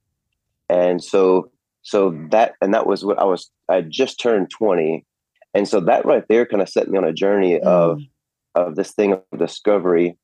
[0.67, 3.49] And so so that and that was what I was.
[3.69, 5.05] I just turned 20,
[5.53, 8.09] and so that right there kind of set me on a journey of Mm.
[8.55, 10.17] of this thing of discovery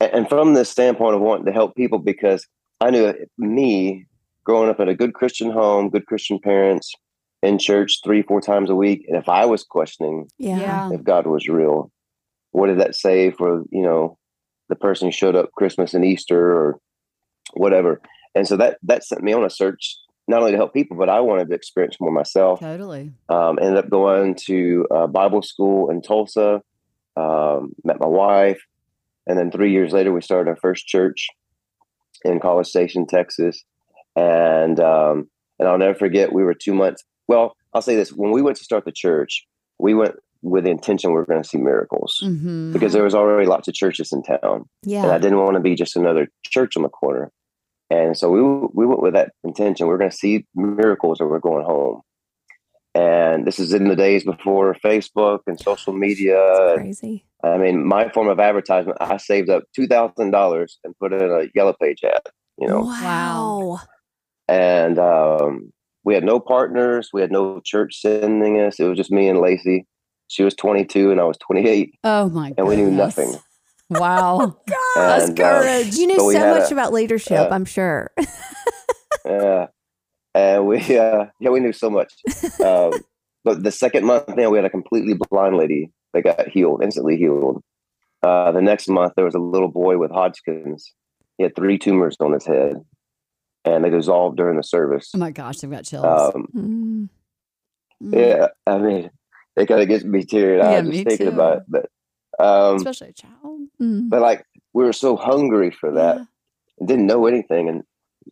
[0.00, 2.46] and, and from the standpoint of wanting to help people because
[2.80, 4.06] i knew me
[4.44, 6.94] growing up in a good christian home good christian parents
[7.44, 10.58] in church three four times a week and if i was questioning yeah.
[10.58, 10.90] Yeah.
[10.92, 11.90] if god was real
[12.52, 14.18] what did that say for you know
[14.68, 16.78] the person who showed up christmas and easter or
[17.54, 18.00] whatever
[18.34, 21.08] and so that that sent me on a search not only to help people but
[21.08, 23.12] i wanted to experience more myself Totally.
[23.28, 26.62] um, ended up going to uh, Bible school in Tulsa.
[27.16, 28.60] Um, met my wife,
[29.26, 31.28] and then three years later, we started our first church
[32.24, 33.62] in College Station, Texas.
[34.16, 35.28] And um,
[35.58, 37.04] and I'll never forget, we were two months.
[37.28, 39.46] Well, I'll say this: when we went to start the church,
[39.78, 43.46] we went with the intention we're going to see miracles hmm because there was already
[43.46, 44.64] lots of churches in town,
[45.04, 47.30] and I didn't want to be just another church on the corner.
[47.90, 48.42] And so we
[48.74, 49.86] we went with that intention.
[49.86, 52.00] We are going to see miracles, or we're going home.
[52.94, 56.38] And this is in the days before Facebook and social media.
[56.38, 57.24] It's And, crazy.
[57.42, 61.20] I mean, my form of advertisement, I saved up two thousand dollars and put it
[61.22, 62.22] in a yellow page ad.
[62.58, 63.80] You know, Wow.
[64.48, 65.72] and um,
[66.04, 67.10] we had no partners.
[67.12, 68.78] We had no church sending us.
[68.78, 69.86] It was just me and Lacey.
[70.28, 72.54] She was 22 and I was 28, Oh my god.
[72.58, 73.16] and we knew goodness.
[73.18, 73.36] nothing.
[73.90, 74.56] Wow.
[74.96, 75.94] That's And, uh, courage.
[75.96, 78.10] You knew but so much a- about leadership, uh, I'm sure.
[79.26, 79.66] Yeah,
[80.34, 82.12] and we uh, yeah we knew so much.
[82.64, 82.92] Um,
[83.44, 87.16] but the second month, man, we had a completely blind lady that got healed, instantly
[87.16, 87.62] healed.
[88.22, 90.92] Uh, the next month, there was a little boy with Hodgkin's.
[91.36, 92.74] He had three tumors on his head,
[93.64, 95.10] and they dissolved during the service.
[95.14, 96.34] Oh my gosh, I've got chills.
[96.34, 97.08] Um, Mm.
[98.02, 98.12] Mm.
[98.18, 99.10] yeah, I mean,
[99.56, 101.32] it kind of gets me teary Yeah, eyed me just thinking too.
[101.32, 101.62] about it.
[101.68, 101.86] But
[102.44, 103.68] um, Especially a child.
[103.80, 104.10] Mm.
[104.10, 106.86] but like we were so hungry for that, Yeah.
[106.86, 107.82] didn't know anything, and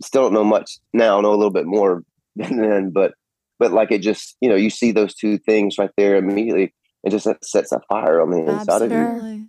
[0.02, 1.20] still don't know much now.
[1.20, 2.02] Know a little bit more
[2.36, 3.14] than then, but
[3.58, 6.74] but like it just you know you see those two things right there immediately.
[7.04, 8.96] It just sets a fire on the inside of you.
[8.98, 9.46] Absolutely.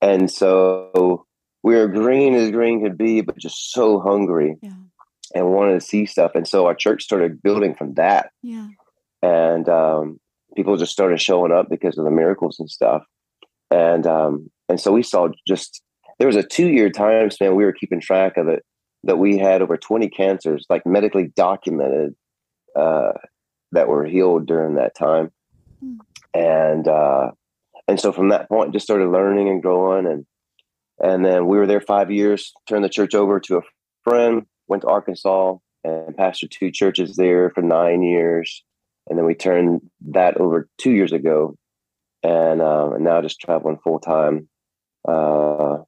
[0.00, 1.24] And so
[1.62, 4.72] we were green as green could be, but just so hungry Yeah.
[5.34, 6.32] And wanted to see stuff.
[6.34, 8.30] And so our church started building from that.
[8.42, 8.68] Yeah.
[9.22, 10.20] And um,
[10.56, 13.02] people just started showing up because of the miracles and stuff.
[13.70, 15.82] And um, and so we saw just
[16.18, 18.64] there was a two year time span we were keeping track of it
[19.02, 22.14] that we had over 20 cancers like medically documented
[22.76, 23.12] uh,
[23.72, 25.32] that were healed during that time.
[25.80, 25.96] Hmm.
[26.32, 27.30] And uh,
[27.88, 30.26] and so from that point just started learning and growing and
[31.00, 33.62] and then we were there five years, turned the church over to a
[34.04, 38.64] friend, went to Arkansas and pastored two churches there for nine years.
[39.08, 41.56] And then we turned that over two years ago.
[42.22, 44.48] And, uh, and now just traveling full time.
[45.06, 45.78] Uh,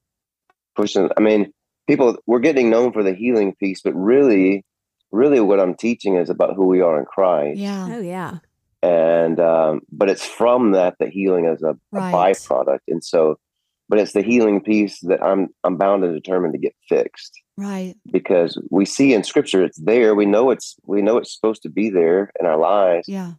[0.75, 1.51] pushing, I mean,
[1.87, 4.63] people, we're getting known for the healing piece, but really,
[5.11, 7.57] really what I'm teaching is about who we are in Christ.
[7.57, 7.87] Yeah.
[7.91, 8.37] Oh, yeah.
[8.83, 12.11] And, um, but it's from that the healing is a, right.
[12.11, 12.81] a byproduct.
[12.87, 13.39] And so,
[13.89, 17.41] but it's the healing piece that I'm I'm bound and determined to get fixed.
[17.57, 17.95] Right.
[18.11, 20.13] Because we see in scripture it's there.
[20.13, 23.07] We know it's we know it's supposed to be there in our lives.
[23.07, 23.33] Yeah.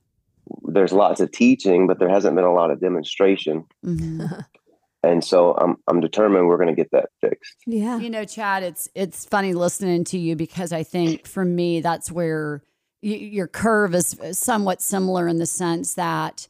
[0.63, 3.65] There's lots of teaching, but there hasn't been a lot of demonstration.
[3.85, 4.27] Mm-hmm.
[5.03, 7.57] and so I'm I'm determined we're going to get that fixed.
[7.67, 7.99] Yeah.
[7.99, 12.11] You know, Chad, it's it's funny listening to you because I think for me that's
[12.11, 12.63] where
[13.01, 16.49] your curve is somewhat similar in the sense that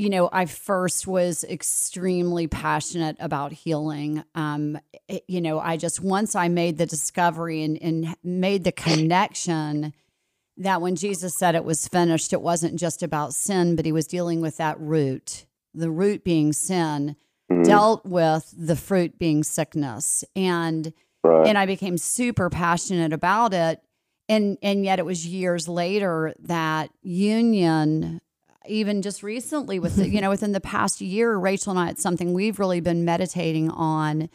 [0.00, 4.24] you know, I first was extremely passionate about healing.
[4.34, 8.72] Um, it, you know, I just once I made the discovery and, and made the
[8.72, 9.92] connection
[10.56, 14.06] that when Jesus said it was finished, it wasn't just about sin, but he was
[14.06, 17.16] dealing with that root, the root being sin,
[17.52, 17.62] mm-hmm.
[17.62, 20.24] dealt with the fruit being sickness.
[20.34, 21.46] And right.
[21.46, 23.82] and I became super passionate about it.
[24.30, 28.22] And and yet it was years later that union
[28.66, 32.02] even just recently with the, you know within the past year rachel and i it's
[32.02, 34.28] something we've really been meditating on.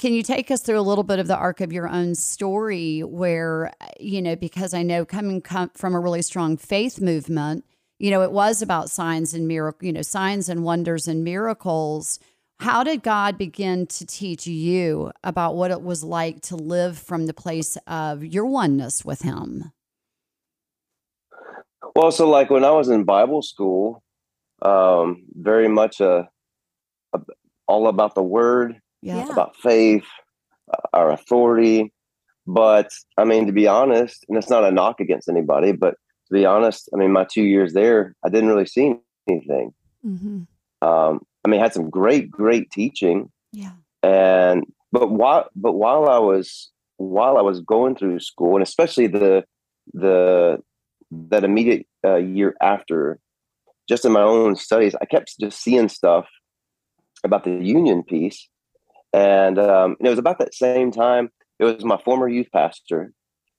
[0.00, 3.00] Can you take us through a little bit of the arc of your own story
[3.00, 7.64] where you know because i know coming come from a really strong faith movement
[7.98, 12.18] you know it was about signs and miracle you know signs and wonders and miracles.
[12.60, 17.26] How did god begin to teach you about what it was like to live from
[17.26, 19.72] the place of your oneness with him
[21.94, 24.02] well, so like when I was in Bible school,
[24.62, 26.28] um, very much a,
[27.12, 27.20] a,
[27.66, 29.28] all about the word, yeah.
[29.28, 30.06] about faith,
[30.72, 31.92] uh, our authority.
[32.46, 35.94] But I mean, to be honest, and it's not a knock against anybody, but
[36.28, 38.94] to be honest, I mean, my two years there, I didn't really see
[39.28, 39.72] anything.
[40.04, 40.42] Mm-hmm.
[40.86, 43.30] Um, I mean, I had some great, great teaching.
[43.52, 43.72] Yeah.
[44.02, 49.06] And but while but while I was while I was going through school, and especially
[49.06, 49.44] the
[49.92, 50.62] the
[51.30, 53.18] that immediate uh, year after,
[53.88, 56.26] just in my own studies, I kept just seeing stuff
[57.22, 58.48] about the union piece.
[59.12, 63.12] And um, it was about that same time, it was my former youth pastor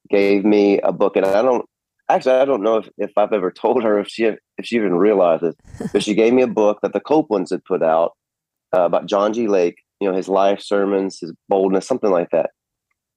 [0.10, 1.16] gave me a book.
[1.16, 1.66] And I don't,
[2.10, 4.96] actually, I don't know if, if I've ever told her if she, if she even
[4.96, 5.56] realizes,
[5.92, 8.14] but she gave me a book that the Copelands had put out
[8.76, 9.48] uh, about John G.
[9.48, 12.52] Lake, you know, his life sermons, his boldness, something like that.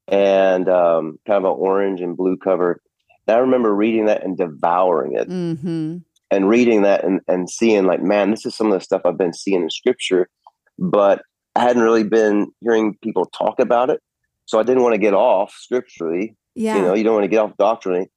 [0.07, 2.81] And um, kind of an orange and blue cover.
[3.29, 5.29] And I remember reading that and devouring it.
[5.29, 5.97] Mm-hmm.
[6.31, 9.17] And reading that and, and seeing, like, man, this is some of the stuff I've
[9.17, 10.29] been seeing in scripture,
[10.77, 11.23] but
[11.55, 13.99] I hadn't really been hearing people talk about it.
[14.45, 16.35] So I didn't want to get off scripturally.
[16.53, 16.75] Yeah.
[16.75, 18.11] You know, you don't want to get off doctrinally.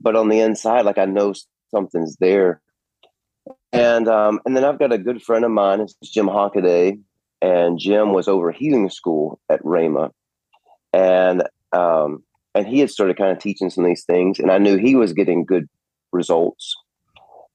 [0.00, 1.34] But on the inside, like, I know
[1.70, 2.62] something's there.
[3.72, 7.00] And um, and then I've got a good friend of mine, it's Jim Hockaday,
[7.42, 10.10] and Jim was over healing school at Rhema.
[10.94, 12.22] And um,
[12.54, 14.94] and he had started kind of teaching some of these things and i knew he
[14.94, 15.68] was getting good
[16.12, 16.74] results.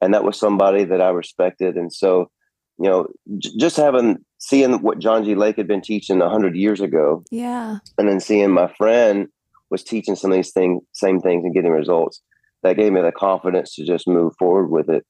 [0.01, 2.29] And that was somebody that i respected and so
[2.77, 5.33] you know j- just having seeing what john g.
[5.35, 7.77] Lake had been teaching 100 years ago yeah.
[7.97, 9.27] and then seeing my friend
[9.69, 12.21] was teaching some of these things same things and getting results
[12.63, 15.05] that gave me the confidence to just move forward with it.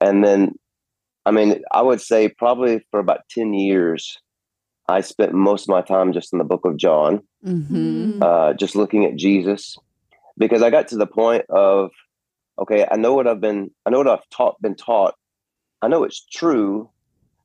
[0.00, 0.52] And then
[1.26, 4.18] i mean i would say probably for about 10 years
[4.88, 8.22] I spent most of my time just in the book of John, mm-hmm.
[8.22, 9.76] uh, just looking at Jesus,
[10.38, 11.90] because I got to the point of,
[12.58, 15.14] okay, I know what I've been, I know what I've taught, been taught.
[15.80, 16.90] I know it's true,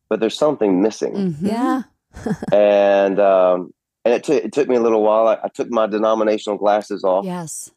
[0.10, 1.14] but there's something missing.
[1.14, 1.48] Mm-hmm.
[1.48, 1.82] Yeah.
[2.52, 3.74] and um,
[4.06, 5.28] and it took it took me a little while.
[5.28, 7.26] I, I took my denominational glasses off.
[7.26, 7.70] Yes.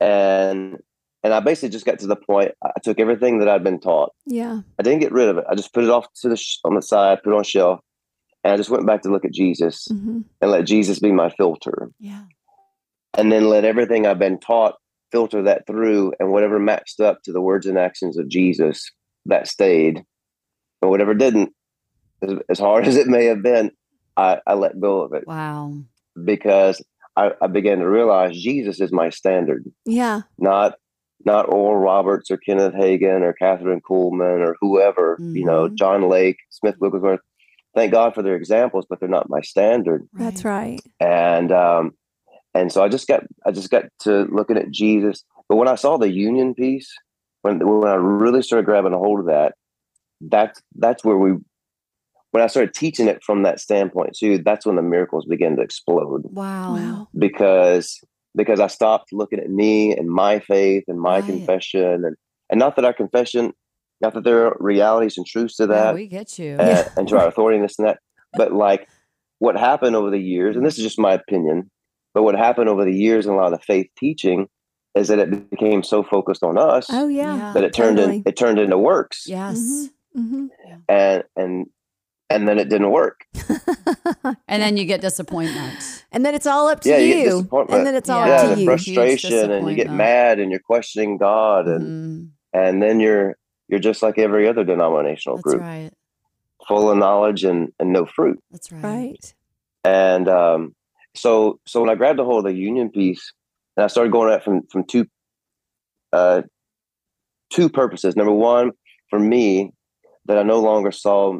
[0.00, 0.78] And
[1.22, 2.52] and I basically just got to the point.
[2.64, 4.12] I took everything that I'd been taught.
[4.24, 4.60] Yeah.
[4.78, 5.44] I didn't get rid of it.
[5.50, 7.80] I just put it off to the sh- on the side, put it on shelf,
[8.44, 10.20] and I just went back to look at Jesus mm-hmm.
[10.40, 11.90] and let Jesus be my filter.
[11.98, 12.24] Yeah.
[13.16, 14.76] And then let everything I've been taught
[15.10, 18.90] filter that through and whatever matched up to the words and actions of Jesus,
[19.26, 20.02] that stayed.
[20.82, 21.52] And whatever didn't,
[22.22, 23.72] as, as hard as it may have been,
[24.16, 25.26] I, I let go of it.
[25.26, 25.74] Wow.
[26.22, 26.82] Because
[27.16, 29.64] I, I began to realize Jesus is my standard.
[29.84, 30.22] Yeah.
[30.38, 30.74] Not
[31.24, 35.74] not Oral Roberts or Kenneth Hagin or Kathryn Kuhlman or whoever, you know, Mhm.
[35.74, 37.20] John Lake, Smith Wigglesworth.
[37.78, 40.08] Thank God for their examples, but they're not my standard.
[40.12, 40.80] That's right.
[40.98, 41.92] And um,
[42.52, 45.22] and so I just got I just got to looking at Jesus.
[45.48, 46.92] But when I saw the union piece,
[47.42, 49.54] when when I really started grabbing a hold of that,
[50.20, 51.36] that's that's where we
[52.32, 55.62] when I started teaching it from that standpoint too, that's when the miracles began to
[55.62, 56.64] explode Wow.
[56.68, 57.08] Wow.
[57.16, 58.00] because
[58.34, 61.26] because I stopped looking at me and my faith and my Right.
[61.26, 62.16] confession and
[62.50, 63.52] and not that our confession,
[64.00, 66.56] not that there are realities and truths to Yeah, that we get you.
[66.58, 67.98] and, and to our authority and this and that,
[68.34, 68.88] but like
[69.40, 71.70] what happened over the years, and this is just my opinion,
[72.14, 74.46] but what happened over the years in a lot of the faith teaching
[74.94, 77.36] is that it became so focused on us Oh yeah.
[77.36, 77.52] Yeah.
[77.54, 78.16] that it turned totally.
[78.16, 79.88] in it turned into works Yes.
[80.16, 80.46] Mm-hmm.
[80.88, 81.66] and and
[82.30, 83.20] and then it didn't work.
[84.48, 86.04] And then you get disappointment.
[86.12, 87.30] and then it's all up to Yeah, you get you.
[87.36, 87.78] disappointment.
[87.78, 88.66] And then it's all Yeah, up to you.
[88.66, 92.30] frustration and you get mad and you're questioning God and Mhm.
[92.52, 93.36] and then you're
[93.68, 95.90] you're just like every other denominational That's group, right.
[96.66, 98.42] full of knowledge and and no fruit.
[98.50, 98.82] That's right.
[98.82, 99.34] Right.
[99.84, 100.74] And um,
[101.14, 103.32] so so when I grabbed a hold of the union piece
[103.76, 105.06] and I started going at it from from two
[106.12, 106.42] uh,
[107.50, 108.16] two purposes.
[108.16, 108.72] Number one,
[109.10, 109.72] for me,
[110.26, 111.38] that I no longer saw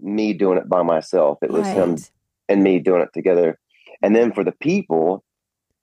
[0.00, 1.38] me doing it by myself.
[1.42, 1.96] It was him
[2.48, 3.58] and me doing it together.
[4.02, 5.24] And then for the people,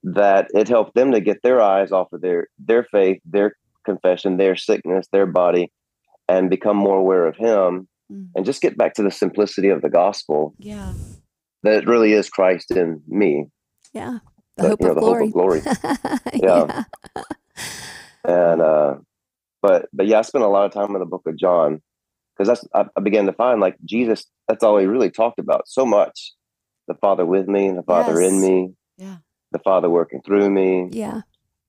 [0.02, 4.36] that it helped them to get their eyes off of their their faith, their confession,
[4.36, 5.70] their sickness, their body,
[6.28, 8.28] and become more aware of Him, Mm.
[8.34, 10.94] and just get back to the simplicity of the gospel Yeah.
[11.62, 13.46] that it really is Christ in me,
[13.92, 14.20] Yeah.
[14.56, 15.00] The but, hope you know, of the
[15.30, 15.60] glory.
[15.60, 16.32] hope of glory.
[16.42, 16.84] yeah.
[18.24, 18.94] and uh,
[19.62, 21.82] but but yeah, I spent a lot of time in the Book of John
[22.36, 24.24] because that's I, I began to find like Jesus.
[24.48, 26.32] That's all he really talked about so much:
[26.86, 29.16] the Father with me, the Father in me, Yeah.
[29.52, 30.88] the Father working through me.
[30.92, 31.22] Yeah.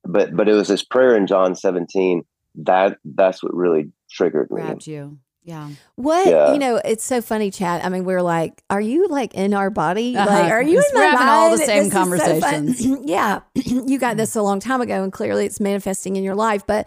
[0.04, 2.22] But but it was this prayer in John 17
[2.56, 4.60] that that's what really triggered me.
[4.62, 5.18] Grabbed you.
[5.42, 5.70] Yeah.
[5.96, 6.52] What Yeah.
[6.52, 7.80] you know, it's so funny, Chad.
[7.82, 10.14] I mean, we're like, are you like in our body?
[10.16, 10.28] Uh-huh.
[10.28, 12.86] Like, are you It's- in my we're having all the same This is so conversations.
[13.06, 16.66] yeah, you got this a long time ago, and clearly it's manifesting in your life.
[16.66, 16.86] But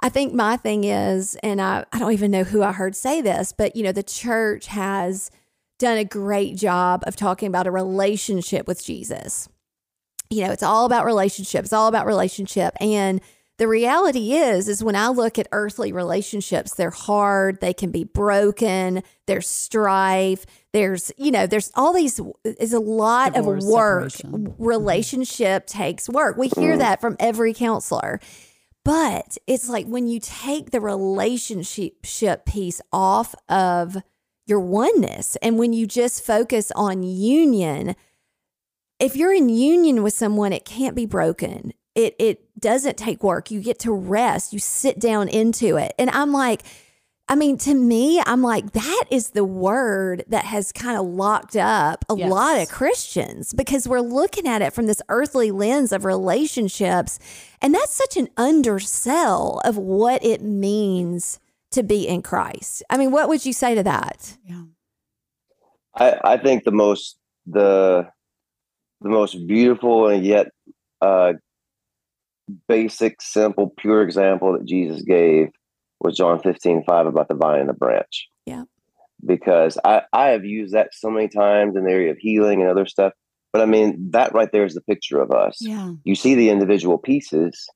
[0.00, 3.20] I think my thing is, and I, I don't even know who I heard say
[3.20, 5.32] this, but you know, the church has
[5.80, 9.48] done a great job of talking about a relationship with Jesus.
[10.30, 11.64] You know, it's all about relationship.
[11.64, 12.74] It's all about relationship.
[12.80, 13.20] And
[13.58, 18.04] the reality is, is when I look at earthly relationships, they're hard, they can be
[18.04, 24.10] broken, there's strife, there's, you know, there's all these is a lot Divorce, of work.
[24.10, 24.46] separation.
[24.46, 24.64] Mm-hmm.
[24.64, 26.36] Relationship takes work.
[26.36, 26.78] We hear mm-hmm.
[26.78, 28.20] that from every counselor.
[28.84, 33.98] But it's like when you take the relationship piece off of
[34.46, 37.96] your oneness and when you just focus on union,
[39.00, 41.72] if you're in union with someone, it can't be broken.
[41.98, 43.50] It it doesn't take work.
[43.50, 44.52] You get to rest.
[44.52, 45.92] You sit down into it.
[45.98, 46.62] And I'm like,
[47.28, 51.56] I mean, to me, I'm like, that is the word that has kind of locked
[51.56, 52.30] up a Yes.
[52.30, 57.18] lot of Christians because we're looking at it from this earthly lens of relationships.
[57.60, 61.40] And that's such an undersell of what it means
[61.72, 62.82] to be in Christ.
[62.88, 64.38] I mean, what would you say to that?
[64.44, 64.62] Yeah.
[65.96, 68.08] I, I think the most the
[69.00, 70.46] the most beautiful and yet
[71.00, 71.34] uh,
[72.68, 75.48] basic, simple, pure example that Jesus gave
[76.00, 78.28] was John 15, 5 about the vine and the branch.
[78.46, 78.64] Yeah.
[79.24, 82.70] Because I, I have used that so many times in the area of healing and
[82.70, 83.12] other stuff.
[83.52, 85.58] But I mean, that right there is the picture of us.
[85.60, 85.92] Yeah.
[86.04, 87.68] You see the individual pieces,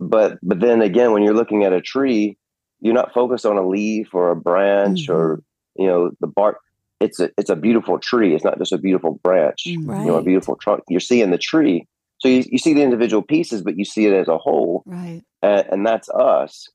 [0.00, 2.36] but but then again, when you're looking at a tree,
[2.80, 5.42] you're not focused on a leaf or a branch or
[5.76, 6.58] you know the bark.
[7.00, 8.34] It's a it's a beautiful tree.
[8.34, 9.64] It's not just a beautiful branch.
[9.66, 10.00] Mm.
[10.00, 10.82] You know, a beautiful trunk.
[10.88, 11.86] You're seeing the tree.
[12.18, 15.22] So you, you see the individual pieces, but you see it as a whole, Right.
[15.42, 16.66] and, and that's us.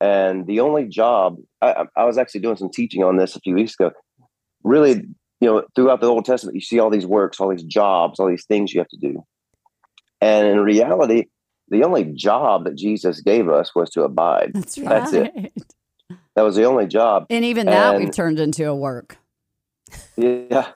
[0.00, 3.54] And the only job I, I- was actually doing some teaching on this a few
[3.54, 3.92] weeks ago.
[4.64, 4.92] Really,
[5.40, 8.28] you know, throughout the Old Testament, you see all these works, all these jobs, all
[8.28, 9.24] these things you have to do.
[10.20, 11.24] And in reality,
[11.68, 14.52] the only job that Jesus gave us was to abide.
[14.54, 14.88] That's right.
[14.88, 15.52] That's it.
[16.36, 17.26] That was the only job.
[17.30, 19.18] And even that And- we've turned into a work.
[20.16, 20.68] Yeah.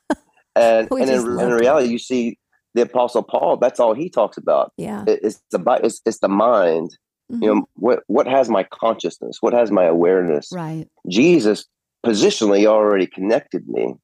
[0.57, 1.55] And, We and in, in it.
[1.61, 2.39] reality, you see
[2.77, 4.72] the Apostle Paul, that's all he talks about.
[4.77, 5.03] Yeah.
[5.07, 6.91] It- It's the, bi- it's, it's the mind.
[7.29, 7.43] You Mhm.
[7.57, 9.39] know, what, what has my consciousness?
[9.41, 10.47] What has my awareness?
[10.53, 10.87] Right.
[11.09, 11.66] Jesus
[12.05, 13.95] positionally already connected me.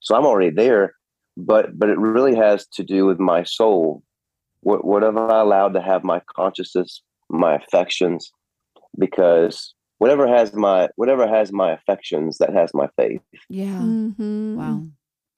[0.00, 0.94] So I'm already there,
[1.36, 4.02] but but it really has to do with my soul.
[4.62, 8.32] What what have I allowed to have my consciousness, my affections?
[8.98, 13.20] Because whatever has my whatever has my affections, that has my faith.
[13.48, 13.78] Yeah.
[13.80, 14.56] Mhm.
[14.56, 14.82] Wow.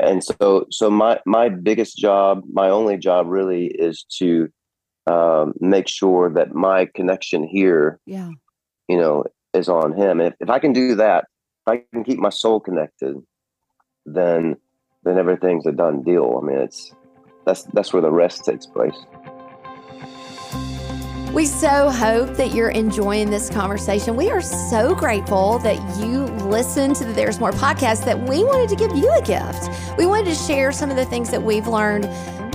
[0.01, 4.49] And so so my my biggest job, my only job really is to
[5.07, 8.31] um, make sure that my connection here, Yeah.
[8.89, 10.21] you know, is on Him.
[10.21, 11.27] And if, if I can do that,
[11.67, 13.17] if I can keep my soul connected,
[14.07, 14.57] then
[15.05, 16.41] then everything's a done deal.
[16.43, 16.93] I mean, it's
[17.47, 18.97] that's that's where the rest takes place.
[21.35, 24.15] We so hope that you're enjoying this conversation.
[24.15, 28.69] We are so grateful that you listened to the There's More podcast that we wanted
[28.69, 29.69] to give you a gift.
[29.99, 32.05] We wanted to share some of the things that we've learned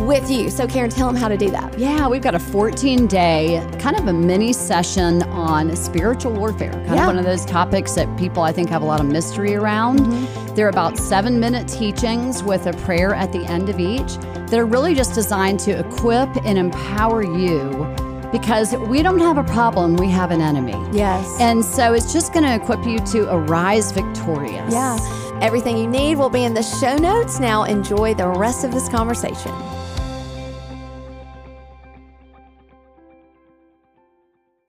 [0.07, 0.49] with you.
[0.49, 1.77] So, Karen, tell them how to do that.
[1.77, 6.95] Yeah, we've got a 14 day kind of a mini session on spiritual warfare, kind
[6.95, 7.01] Yeah.
[7.01, 9.99] of one of those topics that people I think have a lot of mystery around.
[9.99, 10.55] Mm-hmm.
[10.55, 14.15] They're about seven minute teachings with a prayer at the end of each
[14.47, 17.93] that are really just designed to equip and empower you
[18.31, 20.75] because we don't have a problem, we have an enemy.
[20.95, 21.39] Yes.
[21.39, 24.71] And so it's just going to equip you to arise victorious.
[24.73, 24.97] yeah.
[25.41, 27.39] Everything you need will be in the show notes.
[27.39, 29.53] Now, enjoy the rest of this conversation.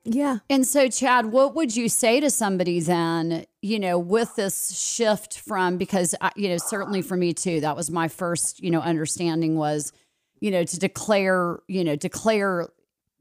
[0.04, 0.38] Yeah.
[0.48, 5.38] And so, Chad, what would you say to somebody then, you know, with this shift
[5.38, 8.80] from, because, I- you know, certainly for me too, that was my first, you know,
[8.80, 9.92] understanding was,
[10.40, 12.68] you know, to declare, you know, declare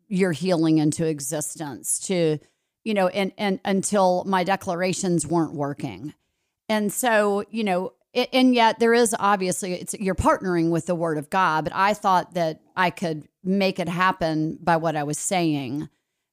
[0.10, 2.40] your healing into existence to,
[2.84, 6.14] you know, and, and until my declarations weren't working.
[6.68, 10.96] And so, you know, it, and yet there is obviously it's you're partnering with the
[10.96, 15.04] word of God, but I thought that I could make it happen by what I
[15.04, 15.90] was saying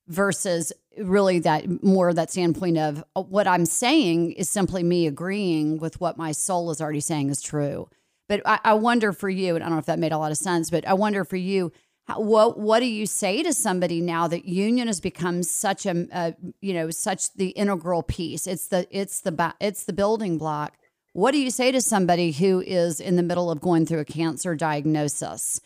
[0.08, 5.78] versus really that more that standpoint of uh, what I'm saying is simply me agreeing
[5.78, 7.88] with what my soul is already saying is true.
[8.28, 10.32] But I, I wonder for you, and I don't know if that made a lot
[10.32, 11.72] of sense, but I wonder for you,
[12.14, 16.34] what what do you say to somebody now that union has become such a, a
[16.60, 18.46] you know such the integral piece?
[18.46, 20.76] It's the it's the it's the building block.
[21.12, 24.04] What do you say to somebody who is in the middle of going through a
[24.04, 25.60] cancer diagnosis?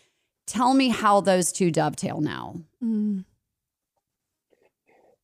[0.47, 2.57] Tell me how those two dovetail now.
[2.83, 3.25] Mm.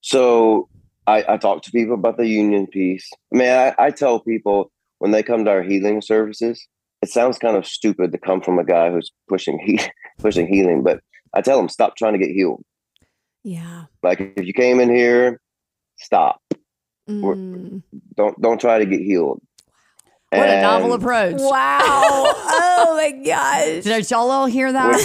[0.00, 0.68] So
[1.06, 3.08] I, I talk to people about the union piece.
[3.32, 6.66] I mean, I, I tell people when they come to our healing services,
[7.07, 9.80] it sounds kind of stupid to come from a guy who's pushing he,
[10.18, 11.00] pushing healing, but
[11.34, 12.64] I tell him stop trying to get healed.
[13.44, 13.84] Yeah.
[14.02, 15.40] Like if you came in here,
[15.98, 16.40] stop.
[17.09, 17.82] Mm.
[18.16, 19.40] Don't don't try to get healed.
[20.30, 21.36] What a novel approach.
[21.38, 21.78] Wow.
[21.80, 23.84] oh my gosh.
[23.84, 24.96] Did y'all all hear that?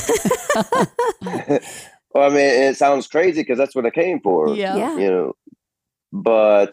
[2.13, 4.53] Well, I mean, it sounds crazy because that's what I came for.
[4.53, 4.75] yeah.
[4.75, 4.97] Yeah.
[4.97, 5.33] you know
[6.11, 6.71] but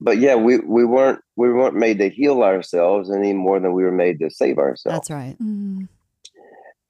[0.00, 3.84] but yeah we we weren't we weren't made to heal ourselves any more than we
[3.84, 5.36] were made to save ourselves That's right.
[5.42, 5.88] Mm.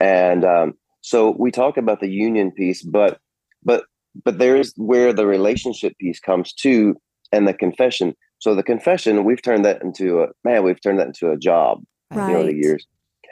[0.00, 3.18] and um so we talk about the union piece but
[3.62, 3.84] but
[4.24, 6.96] but there's where the relationship piece comes to
[7.32, 11.06] and the confession so the confession we've turned that into a man we've turned that
[11.06, 12.86] into a job you know the years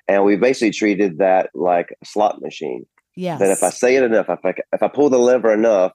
[0.09, 2.87] and we basically treated that like a slot machine
[3.19, 3.39] Yes.
[3.39, 5.93] that if I say it enough, if I if I pull the lever enough,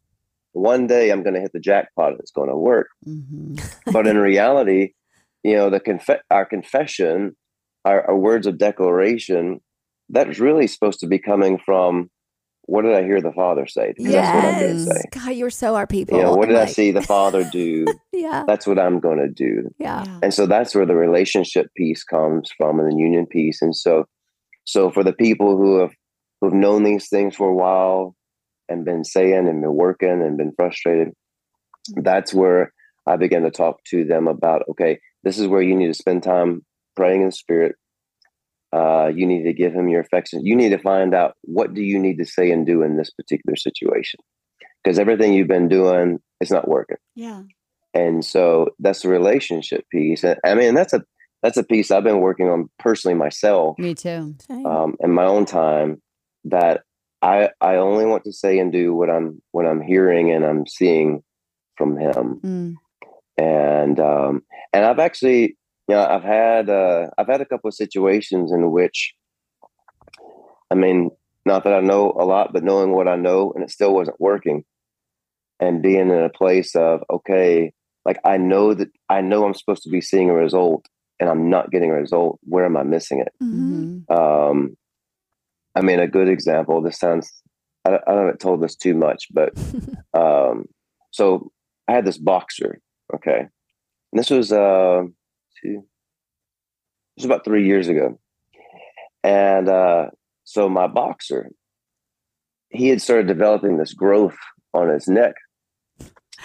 [0.54, 2.88] one day I'm going to hit the jackpot and it's going to work.
[3.04, 3.56] hmm
[3.92, 4.94] But in reality,
[5.44, 7.36] you know, the conf- our confession,
[7.86, 9.60] our, our words of declaration,
[10.10, 12.10] that's really supposed to be coming from
[12.66, 13.90] what did I hear the Father say?
[13.90, 15.02] Because that's what I'm going to Yes.
[15.02, 15.10] say.
[15.12, 16.18] God, you're so our people.
[16.18, 17.86] You know, what did I see the Father do?
[18.14, 18.44] Yeah.
[18.48, 19.74] That's what I'm going to do.
[19.80, 20.20] Yeah.
[20.22, 23.62] And so that's where the relationship piece comes from and the union piece.
[23.62, 24.06] And so
[24.64, 25.92] so for the people who have
[26.40, 28.16] who've known these things for a while
[28.72, 31.14] and been saying and been working and been frustrated,
[31.98, 32.72] that's where
[33.06, 36.24] I began to talk to them about, okay, this is where you need to spend
[36.24, 36.66] time
[36.96, 37.76] praying in spirit.
[38.74, 40.46] Uh, you need to give him your affection.
[40.46, 43.10] You need to find out what do you need to say and do in this
[43.10, 44.20] particular situation.
[44.84, 47.44] Because everything you've been doing is not working Yeah.
[47.94, 51.04] and so that's the relationship piece and i mean that's a
[51.44, 54.34] that's a piece i've been working on personally myself Me too.
[54.50, 56.02] Um, in my own time
[56.46, 56.82] that
[57.22, 60.66] i i only want to say and do what i'm what i'm hearing and i'm
[60.68, 61.24] seeing
[61.78, 62.76] from him Mm.
[63.38, 64.44] and um
[64.74, 65.42] and i've actually
[65.88, 69.14] you know i've had uh i've had a couple of situations in which
[70.70, 71.10] i mean
[71.46, 74.20] not that i know a lot but knowing what i know and it still wasn't
[74.20, 74.64] working
[75.60, 77.72] and being in a place of okay
[78.06, 80.88] like i know that i know i'm supposed to be seeing a result
[81.20, 84.06] and i'm not getting a result where am i missing it Mhm.
[84.10, 84.18] Mhm.
[84.18, 84.78] um
[85.76, 87.32] i mean a good example this sounds
[87.86, 89.54] i, I haven't told this too much but
[90.14, 90.66] um
[91.12, 91.52] so
[91.88, 92.82] i had this boxer
[93.14, 93.40] okay?
[93.40, 95.04] And this was uh
[95.62, 95.84] two
[97.16, 98.20] this was about three years ago.
[99.24, 100.08] And uh
[100.44, 101.50] so my boxer
[102.70, 104.38] he had started developing this growth
[104.74, 105.34] on his neck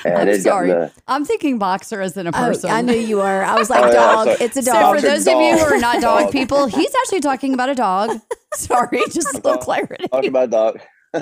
[0.04, 0.68] and I'm it got in sorry.
[0.68, 2.70] the- I'm thinking boxer as in a Oh, person.
[2.70, 3.44] I knew you were.
[3.44, 4.24] I was like, Oh, dog.
[4.26, 4.36] sorry.
[4.40, 4.64] It's a dog.
[4.64, 4.96] So dog.
[4.96, 6.32] for Boxer those of you who are not dog Dog.
[6.32, 8.20] people, he's actually talking about a dog.
[8.54, 9.60] Sorry, just a little Dog.
[9.60, 10.08] clarity.
[10.08, 10.80] talking about a dog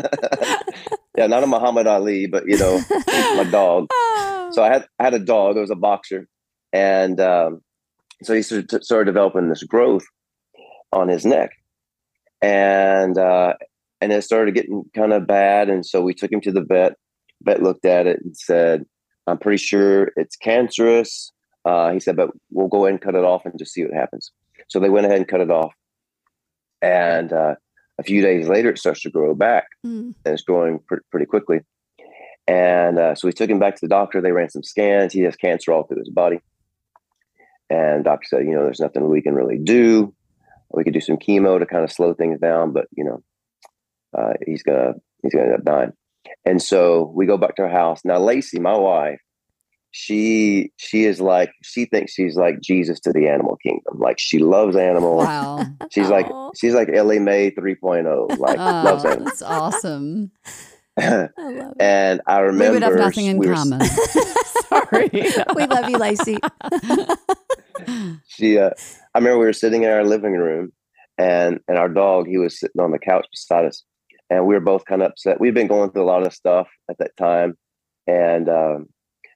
[1.16, 2.80] yeah, not a Muhammad Ali, but you know,
[3.36, 3.86] my dog.
[4.52, 5.56] So I had I had a dog.
[5.56, 6.26] It was a boxer,
[6.72, 7.60] and um,
[8.22, 10.04] so he started, started developing this growth
[10.92, 11.50] on his neck,
[12.42, 13.54] and uh,
[14.00, 15.68] and it started getting kind of bad.
[15.68, 16.94] And so we took him to the vet.
[17.44, 18.84] Vet looked at it and said,
[19.26, 21.30] "I'm pretty sure it's cancerous."
[21.64, 23.94] Uh, he said, "But we'll go ahead and cut it off and just see what
[23.94, 24.32] happens."
[24.68, 25.74] So they went ahead and cut it off,
[26.82, 27.54] and uh,
[27.98, 30.14] a few days later, it starts to grow back, Mm.
[30.24, 31.60] and it's growing pr- pretty quickly.
[32.46, 34.20] And uh, so we took him back to the doctor.
[34.20, 35.12] They ran some scans.
[35.14, 36.40] He has cancer all through his body.
[37.70, 40.14] And doctor said, you know, there's nothing we can really do.
[40.70, 43.22] We could do some chemo to kind of slow things down, but you know,
[44.16, 45.92] uh, he's gonna he's gonna end up dying.
[46.44, 48.00] And so we go back to our house.
[48.04, 49.20] Now, Lacey, my wife,
[49.96, 53.98] she she is like she thinks she's like Jesus to the animal kingdom.
[53.98, 55.24] Like she loves animals.
[55.24, 55.64] Wow.
[55.92, 58.38] She's like she's like Elly May 3.0.
[58.38, 59.24] Like loves Oh, animals.
[59.38, 60.32] that's awesome.
[60.98, 61.76] I love it.
[61.80, 63.80] and I remember we would have nothing in we were- common.
[64.68, 65.10] Sorry.
[65.54, 66.38] we love you, Lacey.
[68.26, 68.70] she uh,
[69.14, 70.72] I remember we were sitting in our living room
[71.18, 73.84] and and our dog he was sitting on the couch beside us
[74.30, 75.40] and we were both kind of upset.
[75.40, 77.56] We'd been going through a lot of stuff at that time
[78.06, 78.88] and um,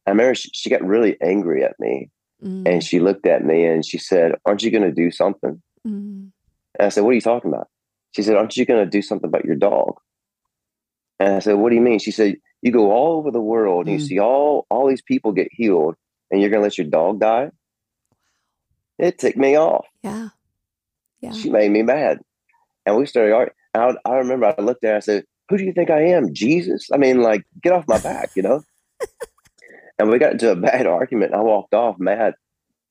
[0.07, 2.11] I remember she, she got really angry at me
[2.41, 5.61] Mm, and she looked at me and she said, "Aren't you going to do something?"
[5.85, 6.31] mm,
[6.79, 7.67] And I said, "What are you talking about?"
[8.13, 9.97] She said, "Aren't you going to do something about your dog?"
[11.19, 13.87] And I said, "What do you mean?" She said, "You go all over the world
[13.89, 14.09] and you Mm.
[14.09, 15.97] see all all these people get healed,
[16.31, 17.51] and you're going to let your dog die."
[18.99, 19.87] It ticked me off.
[20.03, 20.29] yeah.
[21.21, 21.33] Yeah.
[21.33, 22.21] She made me mad,
[22.87, 23.57] and we started arguing.
[23.75, 24.97] I, I remember I looked at her.
[24.97, 26.89] I said, "Who do you think I am, Jesus?
[26.93, 28.63] I mean, like, get off my back, you know."
[29.99, 31.35] and we got into a bad argument.
[31.35, 32.35] I walked off mad,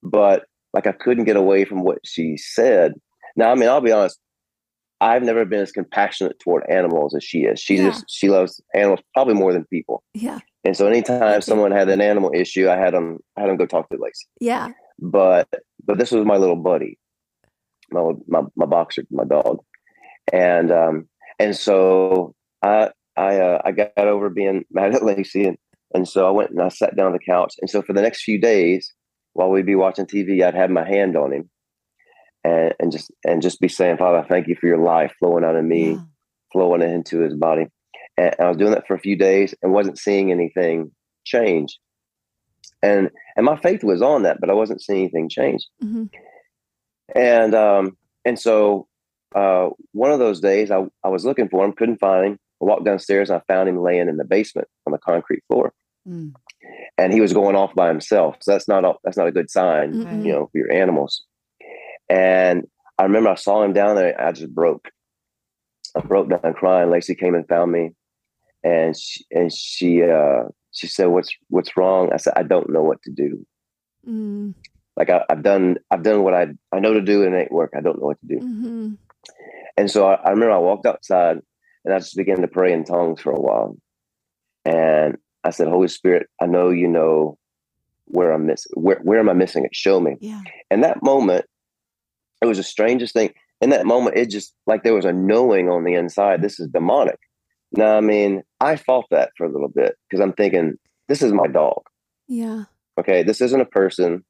[0.04, 2.94] but like I couldn't get away from what she said.
[3.36, 4.20] Now, I mean, I'll be honest.
[5.00, 7.60] I've never been as compassionate toward animals as she is.
[7.60, 7.90] She Yeah.
[7.92, 10.04] just she loves animals probably more than people.
[10.16, 10.40] Yeah.
[10.64, 13.68] And so anytime someone had an animal issue, I had them I had them go
[13.68, 14.72] talk to Lacey Yeah.
[15.00, 15.48] but
[15.86, 16.98] but this was my little buddy,
[17.92, 19.60] my my, my boxer, my dog,
[20.34, 21.08] and um
[21.40, 25.58] and so I I uh, I got over being mad at Lacey, and
[25.94, 28.02] and so I went and I sat down on the couch, and so for the
[28.02, 28.94] next few days
[29.34, 31.50] while we'd be watching TV, I'd have my hand on him,
[32.44, 35.44] and and just and just be saying, Father, I thank you for your life flowing
[35.44, 36.00] out of me, Yeah.
[36.52, 37.68] flowing into his body,
[38.18, 40.92] and I was doing that for a few days and wasn't seeing anything
[41.26, 41.78] change,
[42.82, 45.66] and and my faith was on that, but I wasn't seeing anything change.
[45.84, 46.06] mm-hmm.
[47.16, 48.88] And um, and so
[49.36, 52.40] uh, one of those days, I, I was looking for him, couldn't find him.
[52.62, 55.74] I walked downstairs, and I found him laying in the basement on the concrete floor,
[56.08, 56.34] Mm.
[56.98, 58.38] and he was going off by himself.
[58.42, 60.26] So that's not a, that's not a good sign, Mm-mm.
[60.26, 61.24] you know, for your animals.
[62.10, 62.66] And
[62.98, 64.20] I remember I saw him down there.
[64.20, 64.90] I just broke.
[65.96, 66.90] I broke down crying.
[66.90, 67.92] Lacey came and found me,
[68.64, 72.84] and she and she uh, she said, "What's what's wrong?" I said, "I don't know
[72.84, 73.46] what to do."
[74.08, 74.54] Mm,
[74.96, 77.52] Like I, I've done I've done what I I know to do, and it ain't
[77.52, 77.74] work.
[77.76, 78.40] I don't know what to do.
[78.40, 78.94] hmm
[79.78, 81.40] And so I, I remember I walked outside
[81.86, 83.78] and I just began to pray in tongues for a while.
[84.66, 87.38] And I said, Holy Spirit, I know you know
[88.06, 88.72] where I'm missing.
[88.76, 89.76] Where, where am I missing it?
[89.76, 90.18] Show me.
[90.20, 90.42] Yeah.
[90.70, 91.46] And that moment,
[92.42, 93.34] it was the strangest thing.
[93.62, 96.42] In that moment, it just like there was a knowing on the inside.
[96.42, 97.20] This is demonic.
[97.72, 100.76] Now, I mean, I fought that for a little bit because I'm thinking,
[101.08, 101.82] this is my dog.
[102.28, 102.66] Yeah.
[103.00, 103.24] Okay.
[103.24, 104.24] This isn't a person.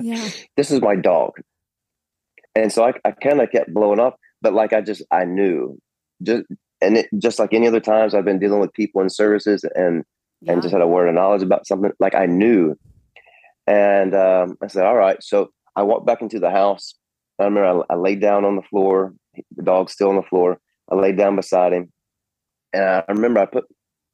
[0.00, 0.28] Yeah.
[0.56, 1.32] This is my dog.
[2.54, 5.78] And so I, I kind of kept blowing up, but like I just, I knew
[6.22, 6.44] just,
[6.80, 10.04] and it, just like any other times I've been dealing with people in services and,
[10.46, 12.78] and just had a word of knowledge about something like I knew.
[13.66, 15.22] And um, I said, all right.
[15.22, 16.94] So I walked back into the house.
[17.38, 19.14] I remember I, I laid down on the floor.
[19.56, 20.60] The dog's still on the floor.
[20.90, 21.90] I laid down beside him.
[22.72, 23.64] And I remember I put,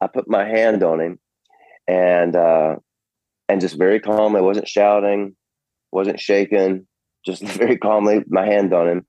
[0.00, 1.18] I put my hand on him
[1.88, 2.76] and, uh,
[3.48, 5.34] and just very calmly, I wasn't shouting,
[5.90, 6.86] wasn't shaking,
[7.24, 9.06] just very calmly, my hand on him.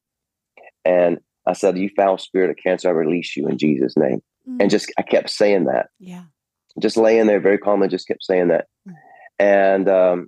[0.86, 4.22] And I said, You foul spirit of cancer, I release you in Jesus' name.
[4.48, 6.24] Mm, And just, I kept saying that, Yeah.
[6.82, 8.66] just laying there very calmly, just kept saying that.
[8.88, 8.94] Mm.
[9.40, 10.28] And, um,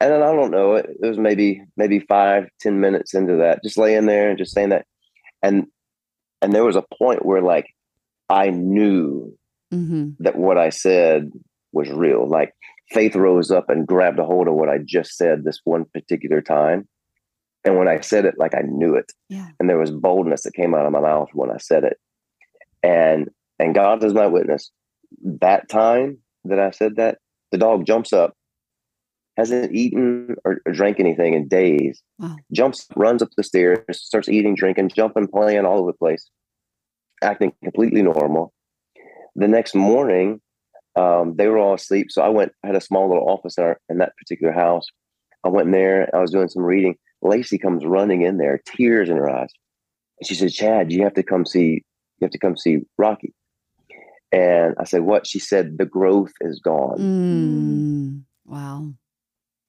[0.00, 3.62] and then I don't know, it, it was maybe, maybe five, ten minutes into that,
[3.62, 4.86] just laying there and just saying that.
[5.42, 5.66] And,
[6.42, 7.66] and there was a point where like,
[8.28, 9.36] I knew
[9.70, 11.30] hmm that what I said
[11.72, 12.28] was real.
[12.28, 12.54] Like
[12.90, 16.40] faith rose up and grabbed a hold of what I just said this one particular
[16.40, 16.88] time.
[17.68, 19.12] And when I said it, like I knew it.
[19.28, 19.48] Yeah.
[19.60, 21.98] And there was boldness that came out of my mouth when I said it.
[22.82, 24.70] And and God is my witness.
[25.22, 27.18] That time that I said that,
[27.52, 28.32] the dog jumps up,
[29.36, 32.00] hasn't eaten or, or drank anything in days.
[32.18, 32.36] Wow.
[32.52, 36.30] Jumps, runs up the stairs, starts eating, drinking, jumping, playing all over the place.
[37.22, 38.52] acting completely normal.
[39.36, 40.40] The next morning,
[40.96, 42.10] um, they were all asleep.
[42.10, 44.86] So I went, I had a small little office in, our, in that particular house.
[45.44, 46.96] I went in there, I was doing some reading.
[47.22, 49.50] Lacey comes running in there, tears in her eyes.
[50.20, 51.84] And she said, Chad, you have to come see,
[52.18, 53.34] you have to come see Rocky.
[54.30, 55.26] And I said, What?
[55.26, 56.98] She said, The growth is gone.
[56.98, 58.22] Mm.
[58.44, 58.92] Wow.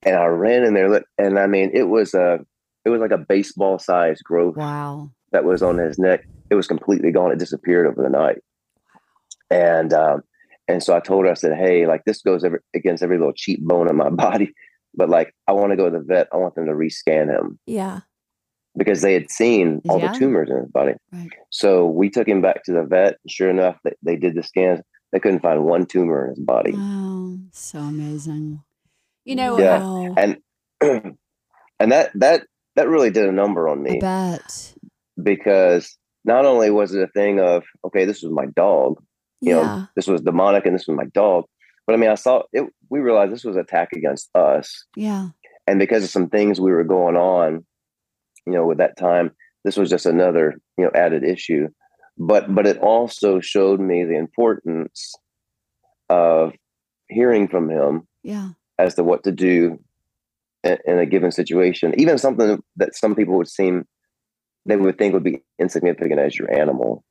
[0.03, 2.39] And I ran in there, and I mean, it was a,
[2.85, 5.11] it was like a baseball sized growth Wow.
[5.31, 6.25] that was on his neck.
[6.49, 7.31] It was completely gone.
[7.31, 8.37] It disappeared over the night.
[9.49, 10.23] And um,
[10.67, 13.33] and so I told her, I said, Hey, like this goes every, against every little
[13.33, 14.53] cheap bone in my body.
[14.95, 16.27] But like I want to go to the vet.
[16.33, 18.01] I want them to rescan him Yeah.
[18.77, 20.11] because they had seen all Yeah.
[20.11, 20.93] the tumors in his body.
[21.11, 21.29] Right.
[21.51, 23.17] So we took him back to the vet.
[23.27, 24.81] Sure enough, they, they did the scans.
[25.11, 26.73] They couldn't find one tumor in his body.
[26.75, 28.61] Oh, so amazing.
[29.25, 29.79] You know, Yeah.
[29.79, 30.15] Wow.
[30.17, 30.37] And
[31.79, 32.43] and that that
[32.75, 34.73] that really did a number on I me bet.
[35.21, 39.01] because not only was it a thing of okay, this was my dog,
[39.41, 39.61] you yeah.
[39.61, 41.45] know, this was demonic and this was my dog.
[41.89, 42.71] But I mean, I saw it.
[42.91, 45.29] We realized this was an attack against us, Yeah.
[45.65, 47.65] and because of some things we were going on,
[48.45, 49.31] you know, with that time,
[49.63, 51.67] this was just another you know added issue.
[52.15, 55.15] But but it also showed me the importance
[56.11, 56.53] of
[57.07, 58.49] hearing from him Yeah.
[58.77, 59.79] as to what to do
[60.63, 63.87] in, in a given situation, even something that some people would seem
[64.67, 67.03] they would think would be insignificant as your animal.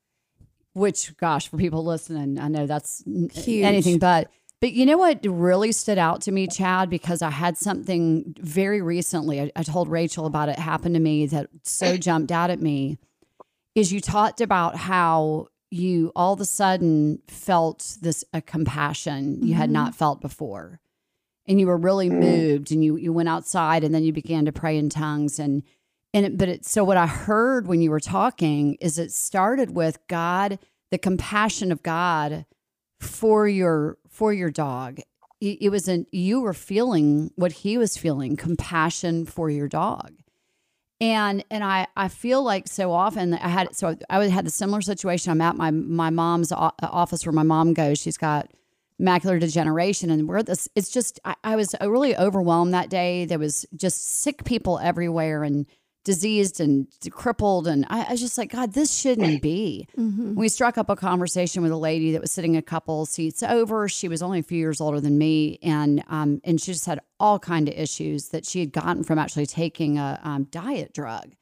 [0.71, 3.65] Which, gosh, for people listening, I know that's Huge.
[3.65, 4.31] anything but.
[4.61, 8.81] But you know what really stood out to me, Chad, because I had something very
[8.81, 9.39] recently.
[9.41, 12.97] I, I told Rachel about it happened to me that so jumped out at me.
[13.75, 19.53] Is you talked about how you all of a sudden felt this a compassion you
[19.53, 19.73] had Mhm.
[19.73, 20.81] not felt before,
[21.47, 22.19] and you were really Mm.
[22.19, 25.63] moved, and you you went outside, and then you began to pray in tongues, and
[26.13, 29.75] and it, but it, so what I heard when you were talking is it started
[29.75, 30.57] with God,
[30.89, 32.45] the compassion of God
[32.99, 34.99] for your for your dog.
[35.39, 40.11] It, it was an you were feeling what he was feeling, compassion for your dog.
[40.99, 44.81] And and I I feel like so often I had so I had a similar
[44.81, 45.31] situation.
[45.31, 47.97] I'm at my my mom's office where my mom goes.
[47.97, 48.51] She's got
[49.01, 53.39] macular degeneration and we're this it's just I, I was really overwhelmed that day there
[53.39, 55.65] was just sick people everywhere and
[56.05, 60.35] diseased and crippled and I, I was just like god this shouldn't be Mhm.
[60.35, 63.89] we struck up a conversation with a lady that was sitting a couple seats over
[63.89, 66.99] she was only a few years older than me and um and she just had
[67.19, 71.35] all kind of issues that she had gotten from actually taking a um, diet drug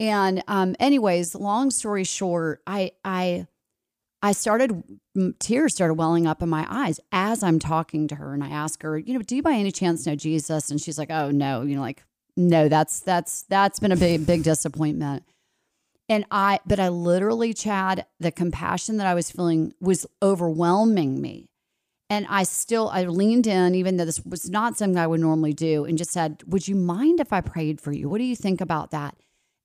[0.00, 3.46] and um anyways long story short i i
[4.24, 4.84] I started,
[5.40, 8.32] tears started welling up in my eyes as I'm talking to her.
[8.32, 10.70] And I ask her, you know, do you by any chance know Jesus?
[10.70, 12.04] And she's like, oh, no, you know, like,
[12.36, 15.24] no, that's, that's, that's been a big, big disappointment.
[16.08, 21.48] And I, but I literally, Chad, the compassion that I was feeling was overwhelming me.
[22.10, 25.54] And I still, I leaned in, even though this was not something I would normally
[25.54, 28.10] do, and just said, Would you mind if I prayed for you?
[28.10, 29.16] What do you think about that?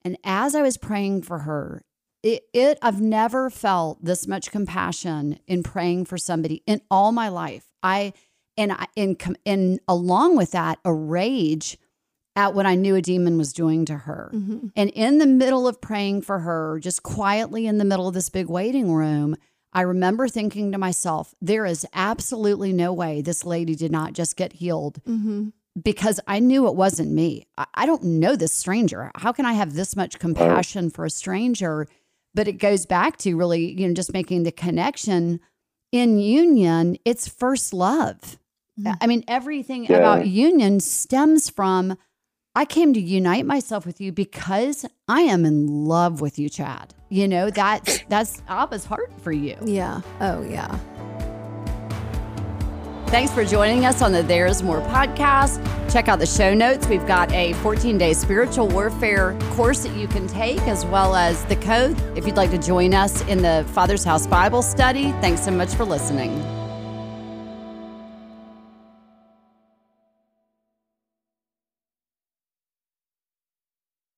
[0.06, 1.84] And as I was praying for her,
[2.24, 7.28] it, it I've never felt this much compassion in praying for somebody in all my
[7.28, 7.66] life.
[7.84, 8.14] I
[8.56, 11.78] and I in and along with that, a rage
[12.38, 14.32] at what I knew a demon was doing to her.
[14.34, 14.72] Mhm.
[14.76, 18.30] And in the middle of praying for her, just quietly in the middle of this
[18.30, 19.36] big waiting room,
[19.74, 24.38] I remember thinking to myself, there is absolutely no way this lady did not just
[24.38, 25.52] get healed Mhm.
[25.84, 27.46] because I knew it wasn't me.
[27.58, 29.12] I, I don't know this stranger.
[29.16, 31.88] How can I have this much compassion for a stranger?
[32.36, 35.40] But it goes back to really, you know, just making the connection
[35.92, 38.38] in union, it's first love.
[38.80, 38.96] Mhm.
[39.02, 39.98] I mean, everything Yeah.
[39.98, 41.98] about union stems from
[42.58, 46.96] I came to unite myself with you because I am in love with you, Chad.
[47.08, 49.56] You know, that's that's Abba's heart for you.
[49.64, 50.02] Yeah.
[50.20, 50.80] Oh, yeah.
[53.10, 55.64] Thanks for joining us on the There's More podcast.
[55.94, 56.88] Check out the show notes.
[56.88, 61.46] We've got a 14 day spiritual warfare course that you can take, as well as
[61.46, 65.12] the code if you'd like to join us in the Father's House Bible study.
[65.22, 66.42] Thanks so much for listening.